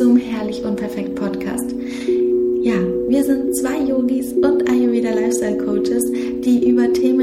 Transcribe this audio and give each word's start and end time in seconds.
zum 0.00 0.16
Herrlich 0.16 0.64
und 0.64 0.76
Perfekt 0.76 1.14
Podcast. 1.14 1.74
Ja, 2.62 2.72
wir 3.08 3.22
sind 3.22 3.54
zwei 3.54 3.80
Yogis 3.82 4.32
und 4.32 4.66
Ayurveda 4.66 5.10
Lifestyle 5.10 5.58
Coaches, 5.58 6.10
die 6.40 6.70
über 6.70 6.90
Themen 6.90 7.19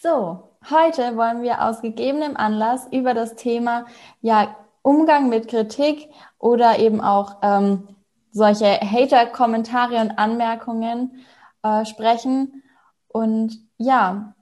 So, 0.00 0.50
heute 0.70 1.16
wollen 1.16 1.42
wir 1.42 1.64
aus 1.64 1.82
gegebenem 1.82 2.36
Anlass 2.36 2.86
über 2.92 3.14
das 3.14 3.34
Thema 3.34 3.86
ja, 4.20 4.54
Umgang 4.82 5.28
mit 5.28 5.48
Kritik 5.48 6.08
oder 6.38 6.78
eben 6.78 7.00
auch 7.00 7.38
ähm, 7.42 7.96
solche 8.30 8.66
Hater-Kommentare 8.80 10.00
und 10.00 10.12
Anmerkungen 10.12 11.24
äh, 11.64 11.84
sprechen. 11.84 12.62
Und 13.08 13.58
ja, 13.76 14.34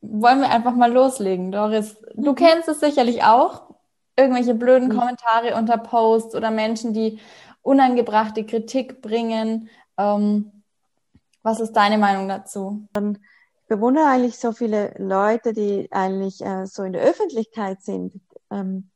wollen 0.00 0.40
wir 0.40 0.50
einfach 0.50 0.76
mal 0.76 0.92
loslegen, 0.92 1.50
Doris. 1.50 1.96
Du 2.14 2.30
mhm. 2.30 2.36
kennst 2.36 2.68
es 2.68 2.78
sicherlich 2.78 3.24
auch. 3.24 3.74
Irgendwelche 4.16 4.54
blöden 4.54 4.86
mhm. 4.86 4.96
Kommentare 4.96 5.56
unter 5.56 5.78
Posts 5.78 6.36
oder 6.36 6.52
Menschen, 6.52 6.92
die 6.92 7.18
unangebrachte 7.62 8.46
Kritik 8.46 9.02
bringen. 9.02 9.68
Ähm, 9.98 10.62
was 11.42 11.58
ist 11.58 11.72
deine 11.72 11.98
Meinung 11.98 12.28
dazu? 12.28 12.86
Dann 12.92 13.18
bewundere 13.66 14.06
eigentlich 14.06 14.38
so 14.38 14.52
viele 14.52 14.94
Leute, 14.98 15.52
die 15.52 15.90
eigentlich 15.90 16.40
äh, 16.42 16.66
so 16.66 16.82
in 16.82 16.92
der 16.92 17.02
Öffentlichkeit 17.02 17.82
sind 17.82 18.20
ähm, 18.50 18.90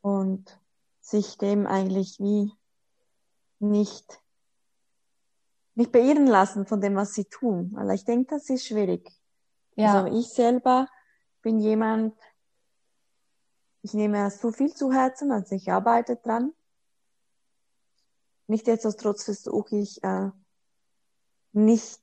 und 0.00 0.58
sich 1.00 1.38
dem 1.38 1.66
eigentlich 1.66 2.18
wie 2.18 2.52
nicht 3.60 4.20
nicht 5.78 5.92
beirren 5.92 6.26
lassen 6.26 6.66
von 6.66 6.80
dem, 6.80 6.96
was 6.96 7.14
sie 7.14 7.24
tun. 7.26 7.70
Weil 7.72 7.92
ich 7.92 8.04
denke, 8.04 8.34
das 8.34 8.50
ist 8.50 8.66
schwierig. 8.66 9.08
Ja. 9.76 10.02
Also 10.02 10.18
ich 10.18 10.28
selber 10.28 10.88
bin 11.40 11.60
jemand, 11.60 12.18
ich 13.82 13.94
nehme 13.94 14.28
so 14.32 14.50
viel 14.50 14.74
zu 14.74 14.92
Herzen, 14.92 15.30
also 15.30 15.54
ich 15.54 15.70
arbeite 15.70 16.16
dran. 16.16 16.52
Nicht 18.48 18.66
jetzt 18.66 18.82
trotz 18.98 19.22
versuche 19.22 19.76
ich 19.76 20.02
äh, 20.02 20.30
nicht 21.52 22.02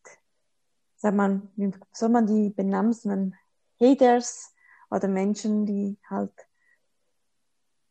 sagt 1.06 1.18
man, 1.18 1.52
wie 1.56 1.72
soll 1.92 2.10
man 2.10 2.26
die 2.26 2.50
benennen? 2.50 3.36
Haters 3.80 4.56
oder 4.90 5.08
Menschen, 5.08 5.68
die 5.68 6.00
halt, 6.10 6.34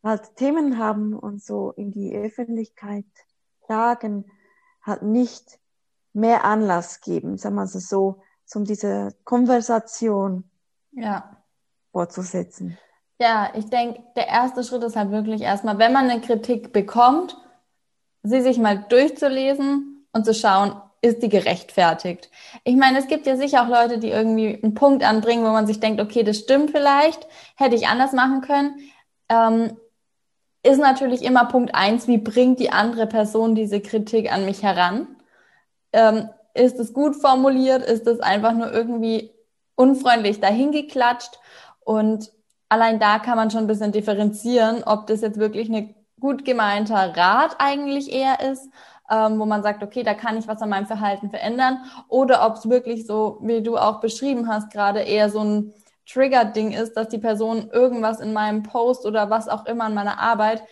halt 0.03 0.34
Themen 0.34 0.79
haben 0.79 1.15
und 1.15 1.41
so 1.41 1.70
in 1.70 1.92
die 1.92 2.12
Öffentlichkeit 2.12 3.07
tragen, 3.69 4.25
halt 4.83 5.03
nicht 5.03 5.61
mehr 6.12 6.45
Anlass 6.45 7.03
geben, 7.03 7.37
sagen 7.37 7.55
wir 7.55 7.62
es 7.62 7.89
so, 7.89 8.20
um 8.53 8.65
diese 8.65 9.15
Konversation 9.23 10.51
ja. 10.91 11.37
fortzusetzen. 11.92 12.77
Ja, 13.20 13.53
ich 13.55 13.70
denke, 13.70 14.03
der 14.17 14.27
erste 14.27 14.65
Schritt 14.65 14.83
ist 14.83 14.97
halt 14.97 15.12
wirklich 15.12 15.42
erstmal, 15.42 15.79
wenn 15.79 15.92
man 15.92 16.11
eine 16.11 16.20
Kritik 16.20 16.73
bekommt, 16.73 17.37
sie 18.25 18.41
sich 18.41 18.59
mal 18.59 18.85
durchzulesen 18.89 20.05
und 20.12 20.24
zu 20.24 20.35
schauen, 20.35 20.80
ist 21.05 21.23
die 21.23 21.29
gerechtfertigt? 21.29 22.31
Ich 22.65 22.77
meine, 22.77 22.98
es 22.98 23.09
gibt 23.09 23.27
ja 23.27 23.37
sicher 23.37 23.63
auch 23.63 23.69
Leute, 23.69 23.98
die 23.98 24.09
irgendwie 24.09 24.59
einen 24.63 24.75
Punkt 24.75 25.05
anbringen, 25.05 25.45
wo 25.45 25.51
man 25.51 25.67
sich 25.67 25.79
denkt, 25.79 26.01
okay, 26.01 26.23
das 26.23 26.39
stimmt 26.39 26.70
vielleicht, 26.70 27.27
hätte 27.57 27.77
ich 27.77 27.89
anders 27.89 28.13
machen 28.13 28.41
können. 28.41 28.79
Ähm, 29.29 29.77
ist 30.63 30.79
natürlich 30.79 31.23
immer 31.23 31.45
Punkt 31.45 31.75
eins, 31.75 32.09
wie 32.09 32.17
bringt 32.17 32.59
die 32.59 32.70
andere 32.70 33.07
Person 33.07 33.55
diese 33.55 33.81
Kritik 33.81 34.33
an 34.33 34.47
mich 34.47 34.63
heran? 34.63 35.17
Ähm, 35.92 36.31
ist 36.55 36.79
es 36.79 36.95
gut 36.95 37.17
formuliert? 37.17 37.83
Ist 37.85 38.07
es 38.07 38.21
einfach 38.21 38.53
nur 38.53 38.73
irgendwie 38.73 39.31
unfreundlich 39.75 40.41
dahingeklatscht? 40.41 41.39
Und 41.81 42.33
allein 42.71 42.98
da 42.98 43.19
kann 43.19 43.36
man 43.36 43.51
schon 43.51 43.65
ein 43.65 43.67
bisschen 43.67 43.92
differenzieren, 43.92 44.83
ob 44.85 45.07
das 45.07 45.21
jetzt 45.21 45.39
wirklich 45.39 45.69
ein 45.69 45.95
gut 46.19 46.47
gemeinter 46.47 47.15
Rat 47.15 47.57
eigentlich 47.59 48.11
eher 48.11 48.41
ist 48.41 48.71
ähm, 49.11 49.39
wo 49.39 49.47
man 49.47 49.63
sagt, 49.63 49.83
okay, 49.83 50.03
da 50.03 50.15
kann 50.15 50.37
ich 50.39 50.48
was 50.48 50.63
an 50.63 50.70
meinem 50.70 50.87
Verhalten 50.87 51.31
verändern, 51.31 51.79
oder 52.09 52.47
ob 52.47 52.57
es 52.57 52.69
wirklich 52.69 53.07
so, 53.07 53.39
wie 53.42 53.63
du 53.63 53.77
auch 53.77 54.01
beschrieben 54.01 54.48
hast, 54.48 54.70
gerade 54.70 55.01
eher 55.01 55.31
so 55.31 55.41
ein 55.41 55.75
Trigger-Ding 56.07 56.73
ist, 56.73 56.95
dass 56.97 57.09
die 57.09 57.19
Person 57.19 57.70
irgendwas 57.70 58.20
in 58.20 58.33
meinem 58.33 58.63
Post 58.63 59.07
oder 59.07 59.31
was 59.31 59.48
auch 59.48 59.67
immer 59.67 59.87
in 59.87 59.95
meiner 59.95 60.19
Arbeit 60.20 60.63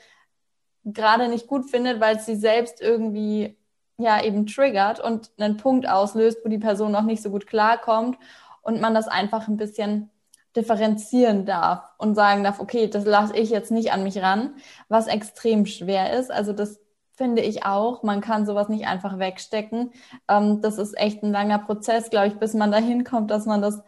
gerade 0.84 1.28
nicht 1.28 1.46
gut 1.46 1.70
findet, 1.70 2.00
weil 2.00 2.20
sie 2.20 2.36
selbst 2.36 2.80
irgendwie 2.80 3.56
ja 3.98 4.22
eben 4.22 4.46
triggert 4.46 5.00
und 5.00 5.30
einen 5.38 5.56
Punkt 5.56 5.88
auslöst, 5.88 6.38
wo 6.44 6.48
die 6.48 6.58
Person 6.58 6.92
noch 6.92 7.02
nicht 7.02 7.22
so 7.22 7.30
gut 7.30 7.46
klarkommt 7.46 8.18
und 8.62 8.80
man 8.80 8.94
das 8.94 9.08
einfach 9.08 9.48
ein 9.48 9.56
bisschen 9.56 10.10
differenzieren 10.56 11.46
darf 11.46 11.82
und 11.98 12.14
sagen 12.14 12.44
darf, 12.44 12.60
okay, 12.60 12.88
das 12.88 13.06
lasse 13.06 13.36
ich 13.36 13.50
jetzt 13.50 13.70
nicht 13.70 13.92
an 13.92 14.02
mich 14.02 14.20
ran, 14.20 14.54
was 14.88 15.06
extrem 15.06 15.64
schwer 15.66 16.12
ist. 16.18 16.30
Also 16.30 16.52
das 16.52 16.81
finde 17.14 17.42
ich 17.42 17.64
auch. 17.64 18.02
Man 18.02 18.20
kann 18.20 18.46
sowas 18.46 18.68
nicht 18.68 18.86
einfach 18.86 19.18
wegstecken. 19.18 19.92
Ähm, 20.28 20.60
das 20.60 20.78
ist 20.78 20.96
echt 20.98 21.22
ein 21.22 21.32
langer 21.32 21.58
Prozess, 21.58 22.10
glaube 22.10 22.28
ich, 22.28 22.38
bis 22.38 22.54
man 22.54 22.72
dahin 22.72 23.04
kommt, 23.04 23.30
dass 23.30 23.46
man 23.46 23.62
das 23.62 23.82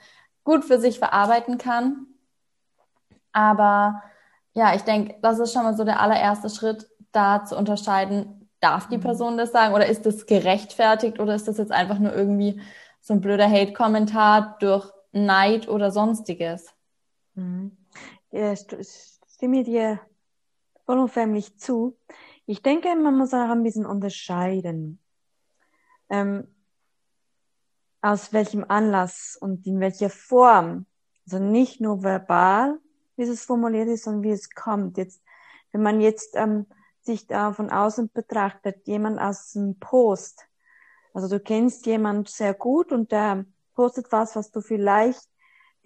gut 0.45 0.65
für 0.65 0.79
sich 0.79 0.99
verarbeiten 0.99 1.59
kann. 1.59 2.07
Aber 3.33 4.03
ja, 4.53 4.75
ich 4.75 4.83
denke, 4.83 5.17
das 5.23 5.39
ist 5.39 5.53
schon 5.53 5.65
mal 5.65 5.77
so 5.77 5.85
der 5.85 6.01
allererste 6.01 6.49
Schritt, 6.49 6.89
da 7.13 7.45
zu 7.45 7.57
unterscheiden, 7.57 8.49
darf 8.61 8.89
die 8.89 8.99
mhm. 8.99 9.03
Person 9.03 9.37
das 9.37 9.53
sagen 9.53 9.75
oder 9.75 9.87
ist 9.87 10.07
das 10.07 10.27
gerechtfertigt 10.27 11.21
oder 11.21 11.35
ist 11.35 11.49
das 11.49 11.59
jetzt 11.59 11.73
einfach 11.73 11.99
nur 11.99 12.15
irgendwie 12.15 12.61
so 13.01 13.15
ein 13.15 13.21
blöder 13.21 13.49
Hate-Kommentar 13.49 14.57
durch 14.61 14.91
Neid 15.13 15.69
oder 15.69 15.91
sonstiges? 15.91 16.75
Mhm. 17.35 17.77
Ja, 18.31 18.55
stimme 18.57 19.65
dir 19.65 20.01
vollumfänglich 20.87 21.59
zu. 21.59 21.97
Ich 22.47 22.63
denke, 22.63 22.95
man 22.95 23.17
muss 23.17 23.33
auch 23.33 23.49
ein 23.49 23.63
bisschen 23.63 23.87
unterscheiden, 23.87 25.01
ähm, 26.11 26.47
aus 28.03 28.33
welchem 28.35 28.65
Anlass 28.69 29.39
und 29.41 29.67
in 29.67 29.81
welcher 29.81 30.11
Form. 30.11 30.87
Also 31.25 31.39
nicht 31.39 31.81
nur 31.81 32.03
verbal, 32.03 32.79
wie 33.17 33.23
es 33.23 33.47
formuliert 33.47 33.89
ist, 33.89 34.05
sondern 34.05 34.25
wie 34.25 34.33
es 34.33 34.51
kommt. 34.51 34.99
Jetzt, 34.99 35.23
wenn 35.73 35.83
man 35.83 36.03
jetzt 36.03 36.37
ähm, 36.37 36.67
sich 37.01 37.27
da 37.27 37.55
von 37.55 37.71
außen 37.71 38.11
betrachtet, 38.13 38.87
jemand 38.87 39.19
aus 39.19 39.53
dem 39.53 39.79
Post, 39.79 40.47
also 41.15 41.29
du 41.29 41.41
kennst 41.41 41.87
jemand 41.87 42.29
sehr 42.29 42.53
gut 42.53 42.93
und 42.93 43.11
der 43.11 43.47
postet 43.75 44.13
was, 44.13 44.37
was 44.37 44.51
du 44.51 44.61
vielleicht 44.61 45.23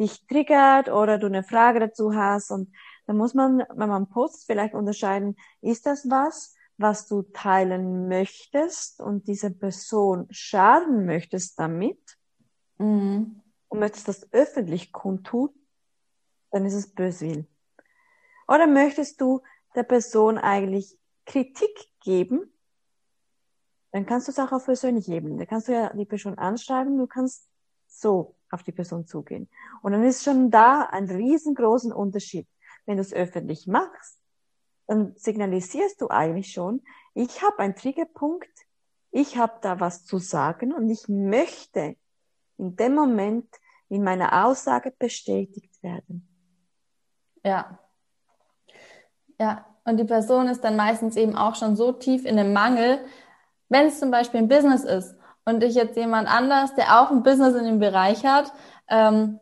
dich 0.01 0.27
triggert 0.27 0.89
oder 0.89 1.19
du 1.19 1.27
eine 1.27 1.45
Frage 1.45 1.81
dazu 1.81 2.15
hast 2.15 2.51
und 2.51 2.73
da 3.09 3.15
muss 3.15 3.33
man, 3.33 3.65
wenn 3.75 3.89
man 3.89 4.07
postet, 4.11 4.45
vielleicht 4.45 4.75
unterscheiden, 4.75 5.35
ist 5.63 5.87
das 5.87 6.11
was, 6.11 6.55
was 6.77 7.07
du 7.07 7.23
teilen 7.23 8.07
möchtest 8.07 9.01
und 9.01 9.27
diese 9.29 9.51
Person 9.51 10.27
schaden 10.29 11.07
möchtest 11.07 11.59
damit 11.59 11.99
mhm. 12.77 13.41
und 13.69 13.79
möchtest 13.81 14.09
das 14.09 14.31
öffentlich 14.35 14.93
kundtun, 14.93 15.49
dann 16.51 16.67
ist 16.67 16.75
es 16.75 16.93
Böswill. 16.93 17.47
Oder 18.47 18.67
möchtest 18.67 19.23
du 19.23 19.41
der 19.75 19.85
Person 19.85 20.37
eigentlich 20.37 20.99
Kritik 21.25 21.89
geben, 22.01 22.53
dann 23.91 24.05
kannst 24.05 24.29
du 24.29 24.33
es 24.33 24.39
auch 24.39 24.53
auf 24.53 24.67
persönliche 24.67 25.15
Ebene. 25.15 25.39
Da 25.39 25.47
kannst 25.47 25.69
du 25.69 25.73
ja 25.73 25.95
die 25.95 26.05
Person 26.05 26.37
anschreiben, 26.37 26.99
du 26.99 27.07
kannst 27.07 27.49
so 27.87 28.37
auf 28.51 28.63
die 28.65 28.73
Person 28.73 29.07
zugehen. 29.07 29.49
Und 29.81 29.93
dann 29.93 30.05
ist 30.05 30.25
schon 30.25 30.51
da 30.51 30.83
ein 30.83 31.09
riesengroßen 31.09 31.91
Unterschied 31.91 32.47
wenn 32.89 32.97
du 32.97 33.03
es 33.03 33.13
öffentlich 33.13 33.67
machst, 33.67 34.19
dann 34.87 35.13
signalisierst 35.15 36.01
du 36.01 36.09
eigentlich 36.09 36.51
schon, 36.53 36.83
ich 37.13 37.43
habe 37.43 37.59
einen 37.59 37.77
Triggerpunkt, 37.77 38.49
ich 39.11 39.37
habe 39.37 39.59
da 39.61 39.79
was 39.79 40.07
zu 40.07 40.17
sagen 40.17 40.73
und 40.73 40.89
ich 40.89 41.07
möchte 41.07 41.97
in 42.57 42.77
dem 42.77 42.95
Moment 42.95 43.47
in 43.91 44.03
meiner 44.03 44.47
Aussage 44.47 44.91
bestätigt 44.99 45.83
werden. 45.83 46.27
Ja. 47.45 47.79
Ja, 49.39 49.67
und 49.85 49.99
die 49.99 50.05
Person 50.05 50.49
ist 50.49 50.65
dann 50.65 50.77
meistens 50.77 51.17
eben 51.17 51.37
auch 51.37 51.57
schon 51.57 51.77
so 51.77 51.93
tief 51.93 52.25
in 52.25 52.39
dem 52.39 52.55
Mangel, 52.55 53.05
wenn 53.69 53.89
es 53.89 54.01
zum 54.01 54.11
Beispiel 54.11 54.41
ein 54.41 54.49
Business 54.49 54.85
ist 54.85 55.15
und 55.45 55.63
ich 55.63 55.75
jetzt 55.75 55.97
jemand 55.97 56.27
anders, 56.27 56.75
der 56.75 57.03
auch 57.03 57.11
ein 57.11 57.23
Business 57.23 57.55
in 57.55 57.65
dem 57.65 57.81
Bereich 57.81 58.25
hat, 58.25 58.51
ähm, 58.89 59.41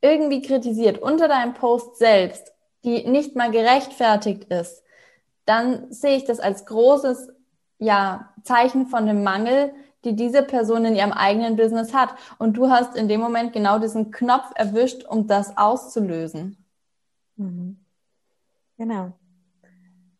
irgendwie 0.00 0.42
kritisiert 0.42 0.98
unter 0.98 1.28
deinem 1.28 1.54
Post 1.54 1.96
selbst 1.96 2.52
die 2.84 3.06
nicht 3.08 3.36
mal 3.36 3.50
gerechtfertigt 3.50 4.44
ist, 4.44 4.82
dann 5.44 5.92
sehe 5.92 6.16
ich 6.16 6.24
das 6.24 6.40
als 6.40 6.66
großes 6.66 7.32
ja, 7.78 8.32
Zeichen 8.42 8.86
von 8.86 9.06
dem 9.06 9.22
Mangel, 9.22 9.72
die 10.04 10.16
diese 10.16 10.42
Person 10.42 10.84
in 10.84 10.94
ihrem 10.94 11.12
eigenen 11.12 11.56
Business 11.56 11.92
hat. 11.92 12.14
Und 12.38 12.56
du 12.56 12.70
hast 12.70 12.96
in 12.96 13.08
dem 13.08 13.20
Moment 13.20 13.52
genau 13.52 13.78
diesen 13.78 14.10
Knopf 14.10 14.50
erwischt, 14.54 15.04
um 15.04 15.26
das 15.26 15.56
auszulösen. 15.56 16.64
Mhm. 17.36 17.84
Genau. 18.78 19.12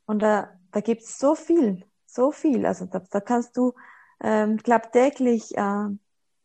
Und 0.07 0.21
da, 0.21 0.51
da 0.73 0.81
gibt 0.81 1.03
es 1.03 1.19
so 1.19 1.35
viel, 1.35 1.85
so 2.05 2.33
viel. 2.33 2.67
Also 2.67 2.87
da, 2.87 3.01
da 3.11 3.21
kannst 3.21 3.57
du, 3.57 3.75
ähm, 4.23 4.59
glaube 4.59 4.91
täglich 4.93 5.57
äh, 5.57 5.87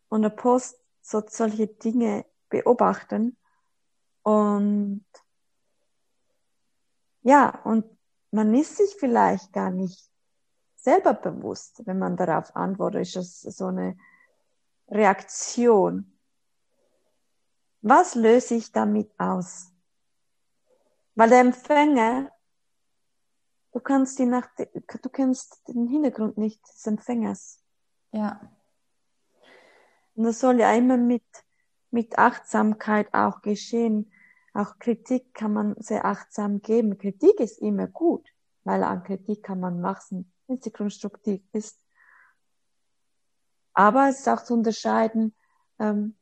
unter 0.08 0.30
Post 0.30 0.78
so, 1.02 1.22
solche 1.26 1.66
Dinge 1.66 2.24
beobachten. 2.48 3.36
Und 4.22 5.04
ja, 7.26 7.60
und 7.64 7.84
man 8.30 8.54
ist 8.54 8.76
sich 8.76 8.94
vielleicht 9.00 9.52
gar 9.52 9.70
nicht 9.70 10.08
selber 10.76 11.12
bewusst, 11.12 11.84
wenn 11.84 11.98
man 11.98 12.16
darauf 12.16 12.54
antwortet, 12.54 13.02
ist 13.02 13.16
das 13.16 13.56
so 13.56 13.66
eine 13.66 13.98
Reaktion. 14.88 16.16
Was 17.80 18.14
löse 18.14 18.54
ich 18.54 18.70
damit 18.70 19.10
aus? 19.18 19.72
Weil 21.16 21.30
der 21.30 21.40
Empfänger, 21.40 22.30
du 23.72 23.80
kannst 23.80 24.20
die 24.20 24.26
nach, 24.26 24.48
du 24.54 25.08
kennst 25.08 25.66
den 25.66 25.88
Hintergrund 25.88 26.38
nicht 26.38 26.62
des 26.68 26.86
Empfängers. 26.86 27.60
Ja. 28.12 28.40
Und 30.14 30.22
das 30.22 30.38
soll 30.38 30.60
ja 30.60 30.72
immer 30.74 30.96
mit, 30.96 31.26
mit 31.90 32.18
Achtsamkeit 32.18 33.12
auch 33.12 33.42
geschehen. 33.42 34.12
Auch 34.56 34.78
Kritik 34.78 35.34
kann 35.34 35.52
man 35.52 35.74
sehr 35.78 36.04
achtsam 36.04 36.62
geben. 36.62 36.98
Kritik 36.98 37.40
ist 37.40 37.58
immer 37.58 37.86
gut, 37.86 38.26
weil 38.64 38.82
an 38.82 39.02
Kritik 39.02 39.42
kann 39.42 39.60
man 39.60 39.82
wachsen 39.82 40.32
wenn 40.46 40.60
sie 40.60 40.70
konstruktiv 40.70 41.42
ist. 41.52 41.80
Aber 43.72 44.08
es 44.08 44.20
ist 44.20 44.28
auch 44.28 44.42
zu 44.42 44.54
unterscheiden, 44.54 45.34
ähm, 45.78 46.16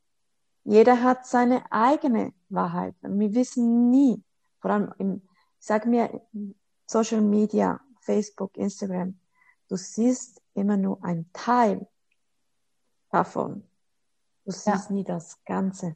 jeder 0.63 1.03
hat 1.03 1.25
seine 1.25 1.71
eigene 1.71 2.33
Wahrheit. 2.49 2.95
Wir 3.01 3.33
wissen 3.33 3.89
nie, 3.89 4.23
vor 4.59 4.71
allem 4.71 4.93
im, 4.97 5.29
sag 5.59 5.85
mir, 5.85 6.21
Social 6.87 7.21
Media, 7.21 7.79
Facebook, 7.99 8.57
Instagram, 8.57 9.19
du 9.69 9.75
siehst 9.75 10.41
immer 10.53 10.75
nur 10.75 11.03
ein 11.03 11.29
Teil 11.33 11.87
davon. 13.09 13.63
Du 14.43 14.51
siehst 14.51 14.89
ja. 14.89 14.91
nie 14.91 15.03
das 15.03 15.43
Ganze. 15.45 15.95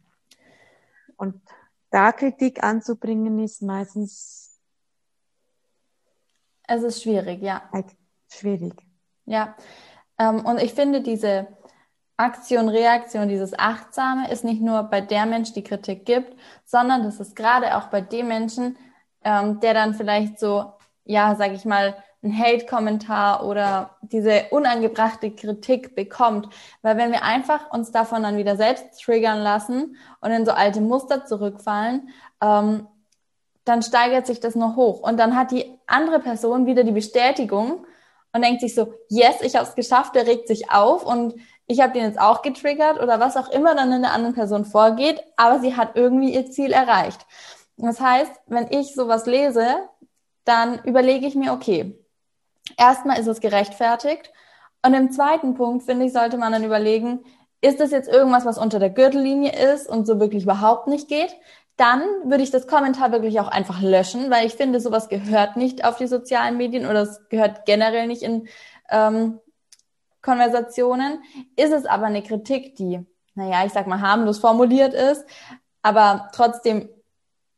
Und 1.18 1.42
da 1.90 2.12
Kritik 2.12 2.64
anzubringen 2.64 3.40
ist 3.40 3.62
meistens. 3.62 4.60
Es 6.68 6.84
ist 6.84 7.02
schwierig, 7.02 7.42
ja 7.42 7.70
schwierig. 8.34 8.74
Ja, 9.26 9.56
ähm, 10.18 10.46
und 10.46 10.62
ich 10.62 10.74
finde 10.74 11.02
diese 11.02 11.48
Aktion, 12.18 12.70
Reaktion, 12.70 13.30
dieses 13.30 13.58
Achtsame 13.58 14.30
ist 14.32 14.44
nicht 14.44 14.62
nur 14.62 14.84
bei 14.84 15.02
der 15.02 15.26
Mensch, 15.26 15.54
die 15.54 15.64
Kritik 15.64 16.06
gibt, 16.06 16.36
sondern 16.66 17.04
das 17.04 17.20
ist 17.20 17.36
gerade 17.36 17.78
auch 17.78 17.88
bei 17.88 18.02
dem 18.02 18.28
Menschen, 18.28 18.78
ähm, 19.24 19.60
der 19.60 19.74
dann 19.74 19.94
vielleicht 19.94 20.40
so, 20.40 20.74
ja, 21.06 21.36
sag 21.36 21.54
ich 21.54 21.66
mal, 21.66 21.96
ein 22.22 22.38
Hate-Kommentar 22.38 23.46
oder 23.46 23.98
diese 24.02 24.46
unangebrachte 24.52 25.32
Kritik 25.32 25.96
bekommt. 25.96 26.50
Weil 26.82 26.98
wenn 26.98 27.12
wir 27.12 27.24
einfach 27.24 27.72
uns 27.72 27.92
davon 27.92 28.24
dann 28.24 28.38
wieder 28.38 28.58
selbst 28.58 29.02
triggern 29.02 29.40
lassen 29.40 29.96
und 30.22 30.32
in 30.32 30.46
so 30.46 30.52
alte 30.52 30.82
Muster 30.82 31.26
zurückfallen, 31.26 32.10
ähm, 32.42 32.88
dann 33.64 33.82
steigert 33.82 34.28
sich 34.28 34.40
das 34.40 34.56
noch 34.56 34.76
hoch. 34.76 35.02
Und 35.02 35.18
dann 35.18 35.36
hat 35.36 35.52
die 35.52 35.66
andere 35.88 36.20
Person 36.20 36.66
wieder 36.66 36.84
die 36.84 36.92
Bestätigung, 36.92 37.86
und 38.34 38.44
denkt 38.44 38.62
sich 38.62 38.76
so, 38.76 38.94
yes, 39.10 39.42
ich 39.42 39.56
habe 39.56 39.66
es 39.66 39.76
geschafft, 39.76 40.16
der 40.16 40.28
regt 40.28 40.48
sich 40.48 40.72
auf 40.72 41.06
und 41.06 41.36
ich 41.68 41.82
habe 41.82 41.94
den 41.94 42.04
jetzt 42.04 42.20
auch 42.20 42.42
getriggert 42.42 43.00
oder 43.02 43.20
was 43.20 43.38
auch 43.38 43.50
immer 43.50 43.76
dann 43.76 43.92
in 43.92 44.02
der 44.02 44.14
anderen 44.14 44.36
Person 44.36 44.66
vorgeht, 44.66 45.22
aber 45.36 45.60
sie 45.60 45.76
hat 45.76 45.96
irgendwie 45.96 46.34
ihr 46.34 46.50
Ziel 46.50 46.72
erreicht. 46.72 47.26
Das 47.78 48.00
heißt, 48.00 48.32
wenn 48.48 48.72
ich 48.72 48.94
sowas 48.94 49.26
lese, 49.26 49.90
dann 50.44 50.84
überlege 50.84 51.28
ich 51.28 51.36
mir, 51.36 51.54
okay, 51.54 51.99
erstmal 52.78 53.20
ist 53.20 53.28
es 53.28 53.40
gerechtfertigt 53.40 54.32
und 54.86 54.94
im 54.94 55.12
zweiten 55.12 55.56
Punkt, 55.56 55.84
finde 55.84 56.06
ich, 56.06 56.14
sollte 56.14 56.38
man 56.38 56.52
dann 56.52 56.64
überlegen, 56.64 57.26
ist 57.62 57.80
das 57.80 57.92
jetzt 57.92 58.08
irgendwas, 58.08 58.46
was 58.46 58.58
unter 58.58 58.80
der 58.80 58.90
Gürtellinie 58.90 59.52
ist 59.74 59.90
und 59.90 60.08
so 60.08 60.20
wirklich 60.20 60.44
überhaupt 60.44 60.88
nicht 60.88 61.10
geht? 61.10 61.36
dann 61.80 62.02
würde 62.26 62.44
ich 62.44 62.52
das 62.52 62.68
Kommentar 62.68 63.14
wirklich 63.14 63.40
auch 63.40 63.48
einfach 63.48 63.82
löschen, 63.82 64.30
weil 64.30 64.46
ich 64.46 64.56
finde, 64.56 64.82
sowas 64.82 65.08
gehört 65.08 65.56
nicht 65.56 65.86
auf 65.86 65.96
die 65.96 66.08
sozialen 66.08 66.58
Medien 66.58 66.86
oder 66.86 67.04
es 67.04 67.30
gehört 67.30 67.66
generell 67.66 68.06
nicht 68.06 68.22
in 68.22 68.50
ähm, 68.90 69.40
Konversationen. 70.22 71.24
Ist 71.56 71.72
es 71.72 71.86
aber 71.86 72.08
eine 72.08 72.22
Kritik, 72.22 72.76
die, 72.76 73.00
naja, 73.34 73.66
ich 73.66 73.72
sag 73.72 73.88
mal, 73.88 74.02
harmlos 74.02 74.40
formuliert 74.40 74.94
ist, 74.94 75.24
aber 75.82 76.28
trotzdem 76.34 76.90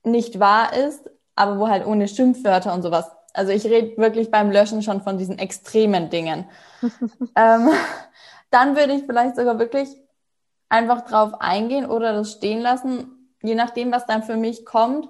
nicht 0.04 0.40
wahr 0.40 0.72
ist, 0.74 1.10
aber 1.36 1.58
wo 1.58 1.68
halt 1.68 1.88
ohne 1.88 2.08
Schimpfwörter 2.08 2.76
und 2.76 2.84
sowas. 2.84 3.10
Also 3.34 3.52
ich 3.52 3.66
rede 3.66 3.98
wirklich 3.98 4.32
beim 4.32 4.52
Löschen 4.52 4.84
schon 4.84 5.02
von 5.02 5.18
diesen 5.18 5.40
extremen 5.40 6.10
Dingen. 6.10 6.46
ähm, 7.36 7.70
dann 8.50 8.76
würde 8.76 8.94
ich 8.94 9.04
vielleicht 9.06 9.36
sogar 9.36 9.60
wirklich 9.60 9.90
einfach 10.70 11.02
drauf 11.02 11.40
eingehen 11.40 11.86
oder 11.86 12.14
das 12.14 12.32
stehen 12.32 12.60
lassen 12.60 13.18
je 13.44 13.56
nachdem, 13.56 13.92
was 13.92 14.06
dann 14.06 14.24
für 14.24 14.38
mich 14.38 14.66
kommt, 14.66 15.08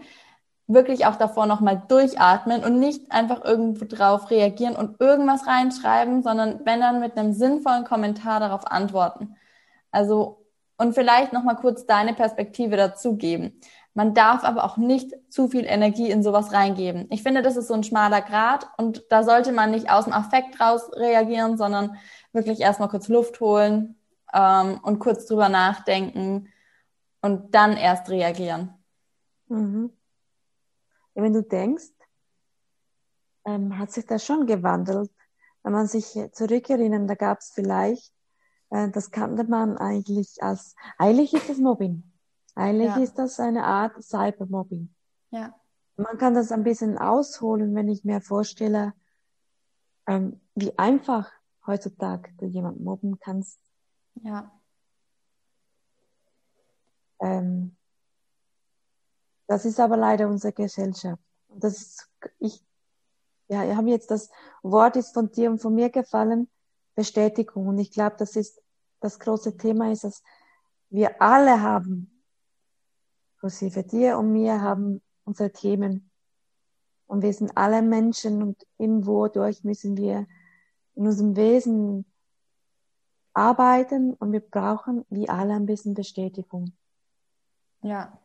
wirklich 0.68 1.06
auch 1.06 1.18
davor 1.18 1.48
nochmal 1.48 1.82
durchatmen 1.88 2.64
und 2.64 2.80
nicht 2.80 3.12
einfach 3.12 3.44
irgendwo 3.44 3.86
drauf 3.86 4.32
reagieren 4.32 4.76
und 4.76 5.02
irgendwas 5.02 5.46
reinschreiben, 5.46 6.24
sondern 6.24 6.62
wenn 6.66 6.80
dann 6.80 7.02
mit 7.02 7.18
einem 7.18 7.34
sinnvollen 7.34 7.84
Kommentar 7.84 8.40
darauf 8.40 8.66
antworten. 8.68 9.36
Also, 9.92 10.46
und 10.78 10.94
vielleicht 10.94 11.34
nochmal 11.34 11.58
kurz 11.58 11.86
deine 11.86 12.14
Perspektive 12.14 12.78
dazugeben. 12.78 13.60
Man 13.94 14.14
darf 14.14 14.44
aber 14.44 14.64
auch 14.64 14.78
nicht 14.78 15.14
zu 15.30 15.50
viel 15.50 15.66
Energie 15.66 16.10
in 16.10 16.24
sowas 16.24 16.54
reingeben. 16.54 17.08
Ich 17.10 17.24
finde, 17.24 17.42
das 17.42 17.58
ist 17.58 17.68
so 17.68 17.74
ein 17.74 17.84
schmaler 17.84 18.22
Grad 18.22 18.68
und 18.78 19.04
da 19.10 19.24
sollte 19.24 19.52
man 19.52 19.72
nicht 19.72 19.92
aus 19.92 20.06
dem 20.06 20.14
Affekt 20.14 20.62
raus 20.62 20.90
reagieren, 20.94 21.58
sondern 21.58 21.98
wirklich 22.32 22.62
erstmal 22.62 22.88
kurz 22.88 23.10
Luft 23.10 23.42
holen 23.42 23.98
ähm, 24.34 24.80
und 24.84 25.00
kurz 25.00 25.26
drüber 25.26 25.50
nachdenken 25.50 26.48
und 27.22 27.54
dann 27.54 27.76
erst 27.76 28.10
reagieren. 28.10 28.74
Mhm. 29.48 29.92
Wenn 31.14 31.34
du 31.34 31.44
denkst, 31.44 31.92
ähm, 33.46 33.78
hat 33.78 33.92
sich 33.92 34.06
das 34.06 34.26
schon 34.26 34.46
gewandelt. 34.46 35.12
Wenn 35.64 35.74
man 35.74 35.88
sich 35.88 36.18
zurückerinnert, 36.32 37.10
da 37.10 37.16
gab 37.16 37.40
es 37.40 37.52
vielleicht, 37.54 38.14
äh, 38.70 38.90
das 38.90 39.12
kannte 39.12 39.44
man 39.44 39.78
eigentlich 39.78 40.42
als, 40.42 40.76
eigentlich 40.98 41.34
ist 41.34 41.50
das 41.50 41.58
Mobbing. 41.58 42.11
Eigentlich 42.56 42.96
ja. 42.96 43.02
ist 43.02 43.18
das 43.18 43.40
eine 43.40 43.64
Art 43.64 44.02
Cybermobbing. 44.04 44.94
Ja. 45.30 45.56
Man 45.96 46.18
kann 46.18 46.34
das 46.34 46.52
ein 46.52 46.64
bisschen 46.64 46.98
ausholen, 46.98 47.76
wenn 47.76 47.88
ich 47.88 48.04
mir 48.04 48.22
vorstelle, 48.22 48.94
ähm, 50.08 50.42
wie 50.56 50.78
einfach 50.78 51.32
heutzutage 51.66 52.34
du 52.38 52.46
jemanden 52.46 52.84
mobben 52.84 53.20
kannst. 53.20 53.60
Ja. 54.16 54.52
Ähm, 57.20 57.78
das 59.48 59.66
ist 59.66 59.80
aber 59.80 59.98
leider 59.98 60.28
unsere 60.28 60.54
Gesellschaft. 60.54 61.22
Und 61.48 61.64
das 61.64 61.82
ist, 61.82 62.10
ich, 62.40 62.66
ja, 63.48 63.64
ich 63.64 63.76
habe 63.76 63.90
jetzt 63.90 64.12
das 64.12 64.30
Wort 64.64 64.96
ist 64.96 65.14
von 65.14 65.32
dir 65.32 65.52
und 65.52 65.60
von 65.60 65.76
mir 65.76 65.90
gefallen, 65.90 66.50
Bestätigung. 66.96 67.68
Und 67.68 67.78
ich 67.78 67.92
glaube, 67.92 68.16
das 68.18 68.36
ist 68.36 68.62
das 69.02 69.20
große 69.20 69.58
Thema 69.58 69.92
ist, 69.92 70.04
dass 70.04 70.24
wir 70.90 71.22
alle 71.22 71.62
haben, 71.62 72.11
inklusive 73.42 73.84
dir 73.84 74.20
und 74.20 74.32
mir, 74.32 74.62
haben 74.62 75.02
unsere 75.24 75.52
Themen. 75.52 76.12
Und 77.08 77.24
wir 77.24 77.34
sind 77.34 77.58
alle 77.58 77.82
Menschen 77.82 78.44
und 78.44 78.68
irgendwo 78.78 79.28
durch 79.28 79.64
müssen 79.64 79.98
wir 79.98 80.28
in 80.94 81.08
unserem 81.08 81.36
Wesen 81.36 82.06
arbeiten 83.34 84.14
und 84.14 84.32
wir 84.32 84.42
brauchen 84.42 85.06
wie 85.10 85.28
alle 85.28 85.56
ein 85.56 85.66
bisschen 85.66 85.96
Bestätigung. 85.96 86.74
Ja. 87.82 88.20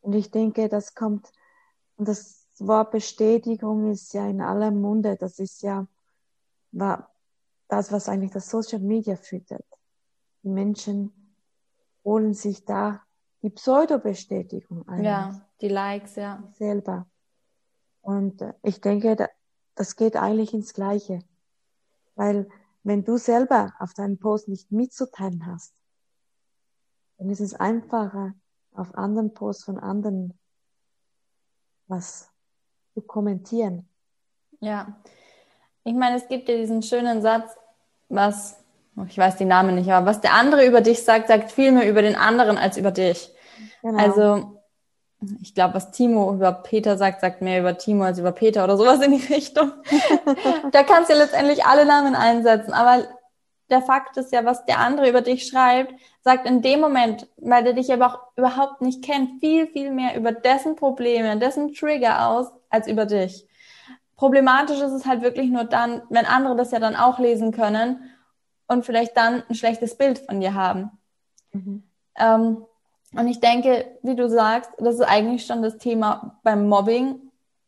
Und 0.00 0.14
ich 0.14 0.32
denke, 0.32 0.68
das 0.68 0.96
kommt, 0.96 1.30
und 1.96 2.08
das 2.08 2.48
Wort 2.58 2.90
Bestätigung 2.90 3.92
ist 3.92 4.12
ja 4.12 4.26
in 4.26 4.40
aller 4.40 4.72
Munde, 4.72 5.16
das 5.16 5.38
ist 5.38 5.62
ja 5.62 5.86
war 6.72 7.14
das, 7.68 7.92
was 7.92 8.08
eigentlich 8.08 8.32
das 8.32 8.50
Social 8.50 8.80
Media 8.80 9.14
füttert. 9.16 9.66
Die 10.42 10.48
Menschen 10.48 11.36
holen 12.02 12.34
sich 12.34 12.64
da 12.64 13.02
die 13.42 13.50
Pseudo-Bestätigung 13.50 14.88
ein. 14.88 15.04
Ja, 15.04 15.46
die 15.60 15.68
Likes, 15.68 16.16
ja. 16.16 16.42
Selber. 16.54 17.06
Und 18.00 18.40
äh, 18.42 18.54
ich 18.62 18.80
denke, 18.80 19.28
das 19.74 19.96
geht 19.96 20.16
eigentlich 20.16 20.54
ins 20.54 20.74
Gleiche. 20.74 21.20
Weil 22.14 22.48
wenn 22.82 23.04
du 23.04 23.16
selber 23.16 23.74
auf 23.78 23.94
deinem 23.94 24.18
Post 24.18 24.48
nicht 24.48 24.70
mitzuteilen 24.72 25.46
hast, 25.46 25.74
dann 27.18 27.30
ist 27.30 27.40
es 27.40 27.54
einfacher, 27.54 28.34
auf 28.74 28.94
anderen 28.94 29.34
Posts 29.34 29.64
von 29.64 29.78
anderen 29.78 30.38
was 31.86 32.30
zu 32.94 33.02
kommentieren. 33.02 33.88
Ja. 34.60 35.00
Ich 35.84 35.94
meine, 35.94 36.16
es 36.16 36.26
gibt 36.28 36.48
ja 36.48 36.56
diesen 36.56 36.82
schönen 36.82 37.22
Satz, 37.22 37.54
was, 38.08 38.61
ich 39.08 39.16
weiß 39.16 39.36
die 39.36 39.44
Namen 39.44 39.74
nicht, 39.74 39.90
aber 39.90 40.06
was 40.06 40.20
der 40.20 40.34
andere 40.34 40.66
über 40.66 40.80
dich 40.80 41.04
sagt, 41.04 41.28
sagt 41.28 41.50
viel 41.50 41.72
mehr 41.72 41.88
über 41.88 42.02
den 42.02 42.14
anderen 42.14 42.58
als 42.58 42.76
über 42.76 42.90
dich. 42.90 43.30
Genau. 43.82 43.98
Also, 43.98 44.58
ich 45.40 45.54
glaube, 45.54 45.74
was 45.74 45.92
Timo 45.92 46.32
über 46.34 46.52
Peter 46.52 46.98
sagt, 46.98 47.20
sagt 47.20 47.42
mehr 47.42 47.60
über 47.60 47.78
Timo 47.78 48.04
als 48.04 48.18
über 48.18 48.32
Peter 48.32 48.64
oder 48.64 48.76
sowas 48.76 49.00
in 49.00 49.12
die 49.12 49.32
Richtung. 49.32 49.72
da 50.72 50.82
kannst 50.82 51.10
du 51.10 51.14
letztendlich 51.14 51.64
alle 51.64 51.86
Namen 51.86 52.14
einsetzen, 52.14 52.72
aber 52.72 53.04
der 53.70 53.82
Fakt 53.82 54.16
ist 54.18 54.32
ja, 54.32 54.44
was 54.44 54.66
der 54.66 54.80
andere 54.80 55.08
über 55.08 55.22
dich 55.22 55.46
schreibt, 55.46 55.94
sagt 56.20 56.46
in 56.46 56.60
dem 56.60 56.80
Moment, 56.80 57.26
weil 57.38 57.64
der 57.64 57.72
dich 57.72 57.92
aber 57.92 58.06
auch 58.06 58.18
überhaupt 58.36 58.82
nicht 58.82 59.02
kennt, 59.02 59.40
viel, 59.40 59.66
viel 59.66 59.90
mehr 59.90 60.16
über 60.16 60.32
dessen 60.32 60.76
Probleme, 60.76 61.38
dessen 61.38 61.72
Trigger 61.72 62.28
aus, 62.28 62.48
als 62.68 62.86
über 62.86 63.06
dich. 63.06 63.46
Problematisch 64.16 64.80
ist 64.80 64.92
es 64.92 65.06
halt 65.06 65.22
wirklich 65.22 65.50
nur 65.50 65.64
dann, 65.64 66.02
wenn 66.10 66.26
andere 66.26 66.54
das 66.56 66.70
ja 66.70 66.78
dann 66.78 66.96
auch 66.96 67.18
lesen 67.18 67.52
können 67.52 68.11
und 68.66 68.84
vielleicht 68.84 69.16
dann 69.16 69.42
ein 69.48 69.54
schlechtes 69.54 69.96
Bild 69.96 70.18
von 70.18 70.40
dir 70.40 70.54
haben. 70.54 70.90
Mhm. 71.52 71.82
Ähm, 72.16 72.64
und 73.14 73.28
ich 73.28 73.40
denke, 73.40 73.98
wie 74.02 74.16
du 74.16 74.28
sagst, 74.28 74.70
das 74.78 74.96
ist 74.96 75.02
eigentlich 75.02 75.44
schon 75.44 75.62
das 75.62 75.76
Thema 75.76 76.38
beim 76.42 76.68
Mobbing. 76.68 77.20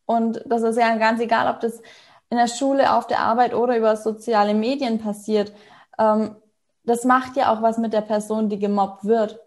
Und 0.07 0.43
das 0.47 0.63
ist 0.63 0.79
ja 0.79 0.97
ganz 0.97 1.21
egal, 1.21 1.53
ob 1.53 1.61
das 1.61 1.83
in 2.31 2.39
der 2.39 2.49
Schule, 2.49 2.95
auf 2.95 3.07
der 3.07 3.21
Arbeit 3.21 3.55
oder 3.55 3.77
über 3.77 3.97
soziale 3.97 4.55
Medien 4.55 4.99
passiert. 4.99 5.53
Ähm, 5.99 6.37
das 6.85 7.05
macht 7.05 7.37
ja 7.37 7.53
auch 7.53 7.63
was 7.63 7.79
mit 7.79 7.93
der 7.93 8.01
Person, 8.01 8.49
die 8.49 8.59
gemobbt 8.59 9.05
wird. 9.05 9.39